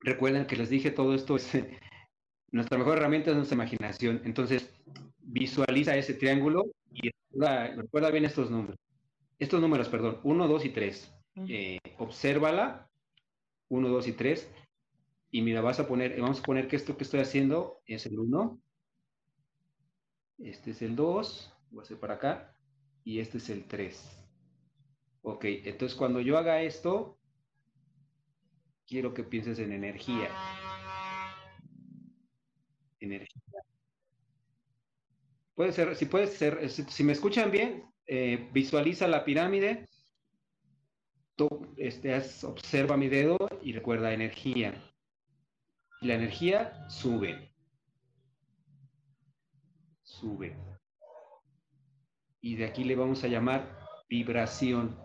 [0.00, 1.54] Recuerden que les dije todo esto es
[2.52, 4.20] nuestra mejor herramienta es nuestra imaginación.
[4.24, 4.70] Entonces,
[5.18, 8.76] visualiza ese triángulo y recuerda, bien estos números.
[9.38, 11.14] Estos números, perdón, 1, 2 y 3.
[11.48, 12.88] Eh, obsérvala,
[13.68, 14.52] 1, 2 y 3.
[15.30, 18.18] Y mira, vas a poner, vamos a poner que esto que estoy haciendo es el
[18.18, 18.60] 1.
[20.38, 21.54] Este es el 2.
[21.70, 22.54] Voy a hacer para acá.
[23.04, 24.26] Y este es el 3.
[25.22, 27.18] Ok, entonces cuando yo haga esto,
[28.86, 30.30] quiero que pienses en energía
[33.00, 33.42] energía.
[35.54, 39.88] Puede ser, si puede ser, si, me escuchan bien, eh, visualiza la pirámide,
[41.76, 44.74] este, observa mi dedo y recuerda energía.
[46.02, 47.54] la energía sube.
[50.02, 50.56] Sube.
[52.40, 53.78] Y de aquí le vamos a llamar
[54.08, 54.98] vibración.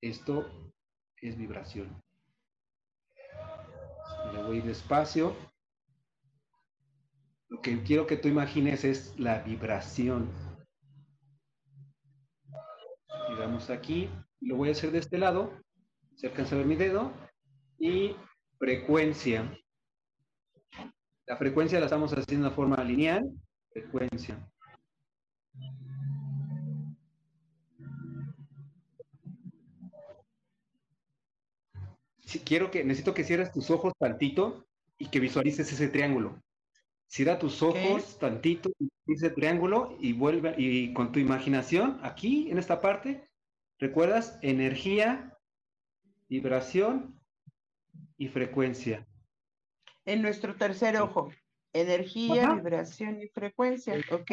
[0.00, 0.72] Esto
[1.20, 2.07] es vibración
[4.42, 5.36] voy despacio.
[7.48, 10.30] Lo que quiero que tú imagines es la vibración.
[13.30, 14.10] Y vamos aquí,
[14.40, 15.52] lo voy a hacer de este lado,
[16.16, 17.12] se alcanza a ver mi dedo,
[17.78, 18.16] y
[18.58, 19.56] frecuencia.
[21.26, 23.30] La frecuencia la estamos haciendo de forma lineal,
[23.70, 24.38] frecuencia.
[32.28, 34.66] Si quiero que, necesito que cierres tus ojos tantito
[34.98, 36.38] y que visualices ese triángulo.
[37.06, 38.70] Cierra tus ojos tantito,
[39.06, 43.26] ese triángulo y vuelve, y con tu imaginación, aquí en esta parte,
[43.78, 45.38] recuerdas energía,
[46.28, 47.18] vibración
[48.18, 49.08] y frecuencia.
[50.04, 51.32] En nuestro tercer ojo.
[51.72, 54.32] Energía, vibración y frecuencia, ¿ok?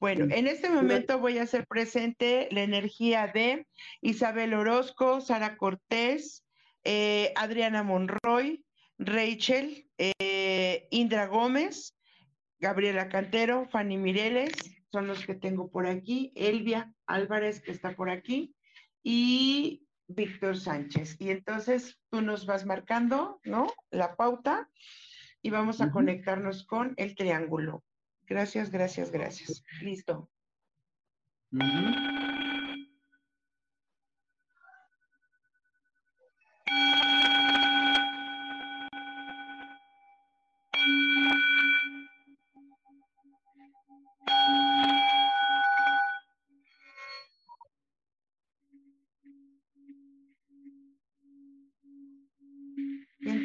[0.00, 3.66] Bueno, en este momento voy a hacer presente la energía de
[4.00, 6.45] Isabel Orozco, Sara Cortés,
[6.88, 8.64] eh, Adriana Monroy,
[8.96, 11.96] Rachel, eh, Indra Gómez,
[12.60, 14.52] Gabriela Cantero, Fanny Mireles,
[14.92, 18.54] son los que tengo por aquí, Elvia Álvarez, que está por aquí,
[19.02, 21.16] y Víctor Sánchez.
[21.18, 23.66] Y entonces tú nos vas marcando, ¿no?
[23.90, 24.70] La pauta
[25.42, 27.82] y vamos a conectarnos con el triángulo.
[28.28, 29.64] Gracias, gracias, gracias.
[29.82, 30.30] Listo.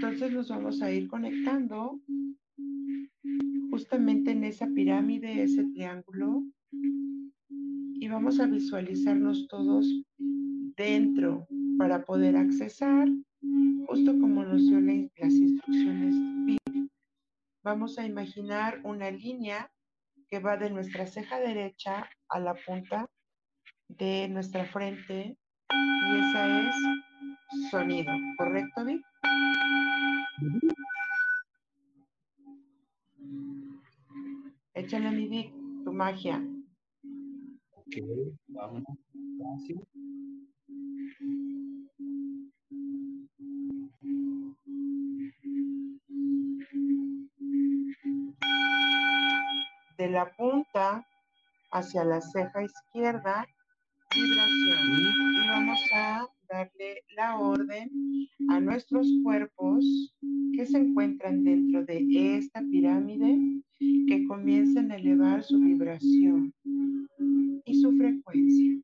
[0.02, 2.00] Entonces nos vamos a ir conectando
[3.70, 6.44] justamente en esa pirámide, ese triángulo,
[7.50, 9.88] y vamos a visualizarnos todos
[10.76, 13.08] dentro para poder accesar,
[13.88, 16.16] justo como nos dio las instrucciones.
[17.64, 19.71] Vamos a imaginar una línea
[20.32, 23.06] que va de nuestra ceja derecha a la punta
[23.90, 25.38] de nuestra frente
[25.70, 26.76] y esa es
[27.70, 29.02] sonido, ¿correcto, Vic?
[34.74, 35.54] Échale mi Vic,
[35.84, 36.42] tu magia.
[37.76, 37.98] Ok,
[38.48, 38.84] vamos.
[50.02, 51.06] De la punta
[51.72, 53.46] hacia la ceja izquierda,
[54.12, 54.98] vibración.
[54.98, 57.88] Y vamos a darle la la orden
[58.50, 59.86] a nuestros cuerpos
[60.56, 62.04] que se encuentran dentro de
[62.36, 63.38] esta pirámide
[64.08, 66.52] que comiencen a elevar su vibración
[67.66, 68.82] y su frecuencia.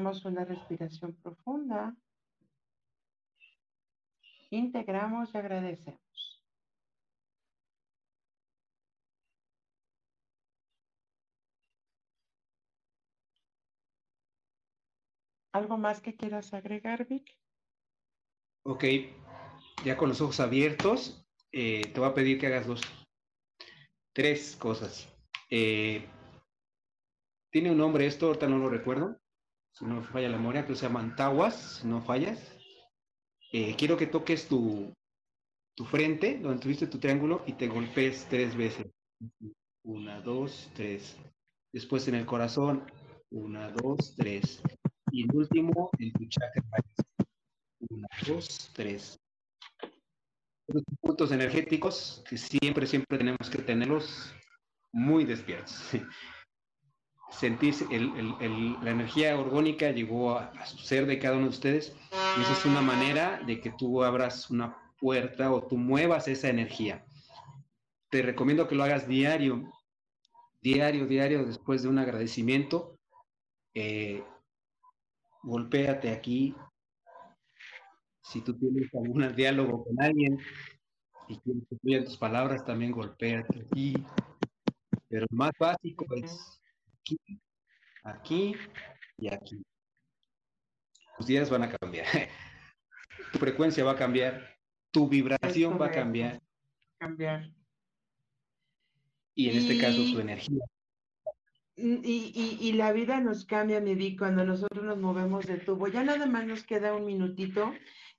[0.00, 1.94] Una respiración profunda.
[4.48, 6.42] Integramos y agradecemos.
[15.52, 17.36] ¿Algo más que quieras agregar, Vic?
[18.62, 18.84] Ok,
[19.84, 22.80] ya con los ojos abiertos, eh, te voy a pedir que hagas dos,
[24.14, 25.12] tres cosas.
[25.50, 26.08] Eh,
[27.50, 29.20] tiene un nombre esto, ahorita no lo recuerdo,
[29.72, 32.56] si no falla la memoria, que se llaman tawas, si no fallas.
[33.52, 34.92] Eh, quiero que toques tu,
[35.74, 38.86] tu frente, donde tuviste tu triángulo, y te golpees tres veces.
[39.82, 41.16] Una, dos, tres.
[41.72, 42.90] Después en el corazón,
[43.30, 44.62] una, dos, tres.
[45.10, 46.62] Y el último en tu chakra.
[47.88, 49.18] Una, dos, tres.
[50.68, 54.32] Los puntos energéticos que siempre, siempre tenemos que tenerlos
[54.92, 55.90] muy despiertos.
[57.30, 61.50] Sentir el, el, el, la energía orgónica llegó a, su ser de cada uno de
[61.50, 66.28] ustedes y esa es una manera de que tú abras una puerta o tú muevas
[66.28, 67.04] esa energía.
[68.10, 69.72] Te recomiendo que lo hagas diario,
[70.60, 72.98] diario, diario, después de un agradecimiento.
[73.74, 74.24] Eh,
[75.42, 76.54] golpéate aquí.
[78.22, 80.38] Si tú tienes algún diálogo con alguien
[81.28, 83.94] y quieres que tus palabras, también golpéate aquí.
[85.08, 86.59] Pero más básico es
[87.00, 87.18] aquí,
[88.04, 88.56] aquí
[89.18, 89.62] y aquí.
[91.16, 92.06] Tus días van a cambiar.
[93.32, 94.56] Tu frecuencia va a cambiar.
[94.90, 96.40] Tu vibración va a cambiar.
[96.98, 97.52] Cambiar.
[99.34, 99.58] Y en y...
[99.58, 100.64] este caso tu energía.
[101.76, 105.86] Y, y, y, la vida nos cambia, me di, cuando nosotros nos movemos de tubo.
[105.88, 107.72] Ya nada más nos queda un minutito.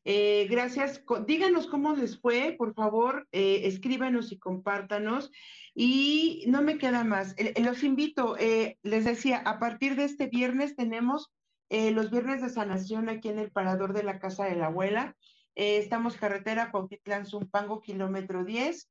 [0.03, 1.03] Eh, gracias.
[1.27, 5.31] Díganos cómo les fue, por favor, eh, escríbanos y compártanos.
[5.75, 7.35] Y no me queda más.
[7.37, 11.31] Eh, los invito, les decía, a partir de este viernes tenemos
[11.69, 15.15] los viernes de sanación aquí en el parador de la casa de la abuela.
[15.55, 18.89] estamos carretera Cuautitlán Zumpango, kilómetro 10.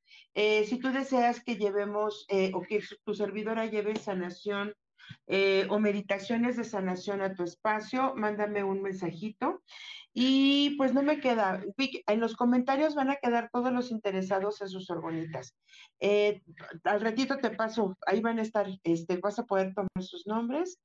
[0.64, 4.72] si tú deseas que llevemos o que tu servidora lleve sanación
[5.68, 9.62] o meditaciones de sanación a tu espacio, mándame un mensajito.
[10.12, 14.68] Y pues no me queda, en los comentarios van a quedar todos los interesados en
[14.68, 15.54] sus orgonitas.
[16.00, 16.42] Eh,
[16.84, 20.80] al ratito te paso, ahí van a estar, este, vas a poder tomar sus nombres.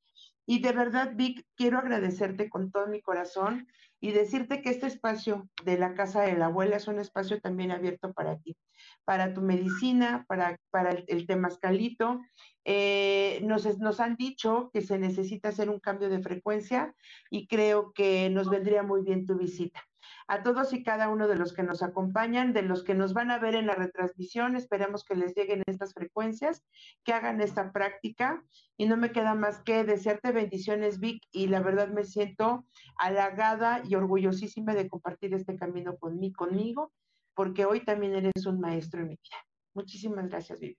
[0.45, 3.67] Y de verdad, Vic, quiero agradecerte con todo mi corazón
[3.99, 7.71] y decirte que este espacio de la casa de la abuela es un espacio también
[7.71, 8.55] abierto para ti,
[9.03, 12.21] para tu medicina, para, para el, el temascalito.
[12.67, 16.95] Eh, nos, han dicho que se necesita hacer un cambio de frecuencia
[17.29, 19.83] y creo que nos vendría muy bien tu visita
[20.27, 23.29] a todos y cada uno de los que nos acompañan, de los que nos van
[23.29, 24.55] a ver en la retransmisión.
[24.55, 26.63] Esperemos que les lleguen estas frecuencias,
[27.03, 28.43] que hagan esta práctica.
[28.77, 32.65] Y no me queda más que desearte bendiciones, Vic, y la verdad me siento
[32.97, 36.91] halagada y orgullosísima de compartir este camino con mí, conmigo.
[37.35, 39.45] Porque hoy también eres un maestro en mi vida.
[39.73, 40.77] Muchísimas gracias, Vivi.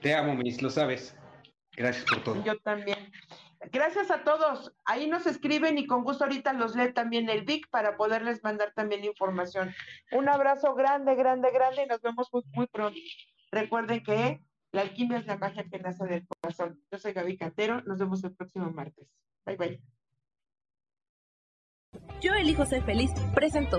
[0.00, 1.14] Te amo, Miss, lo sabes.
[1.76, 2.44] Gracias por todo.
[2.44, 3.12] Yo también.
[3.70, 4.72] Gracias a todos.
[4.84, 8.72] Ahí nos escriben y con gusto ahorita los lee también el Vic para poderles mandar
[8.74, 9.72] también información.
[10.10, 12.98] Un abrazo grande, grande, grande y nos vemos muy, muy pronto.
[13.52, 14.40] Recuerden que
[14.72, 16.82] la alquimia es la magia que nace del corazón.
[16.90, 17.82] Yo soy Gaby Cantero.
[17.82, 19.06] Nos vemos el próximo martes.
[19.46, 19.80] Bye, bye.
[22.20, 23.10] Yo elijo ser feliz.
[23.34, 23.78] Presento.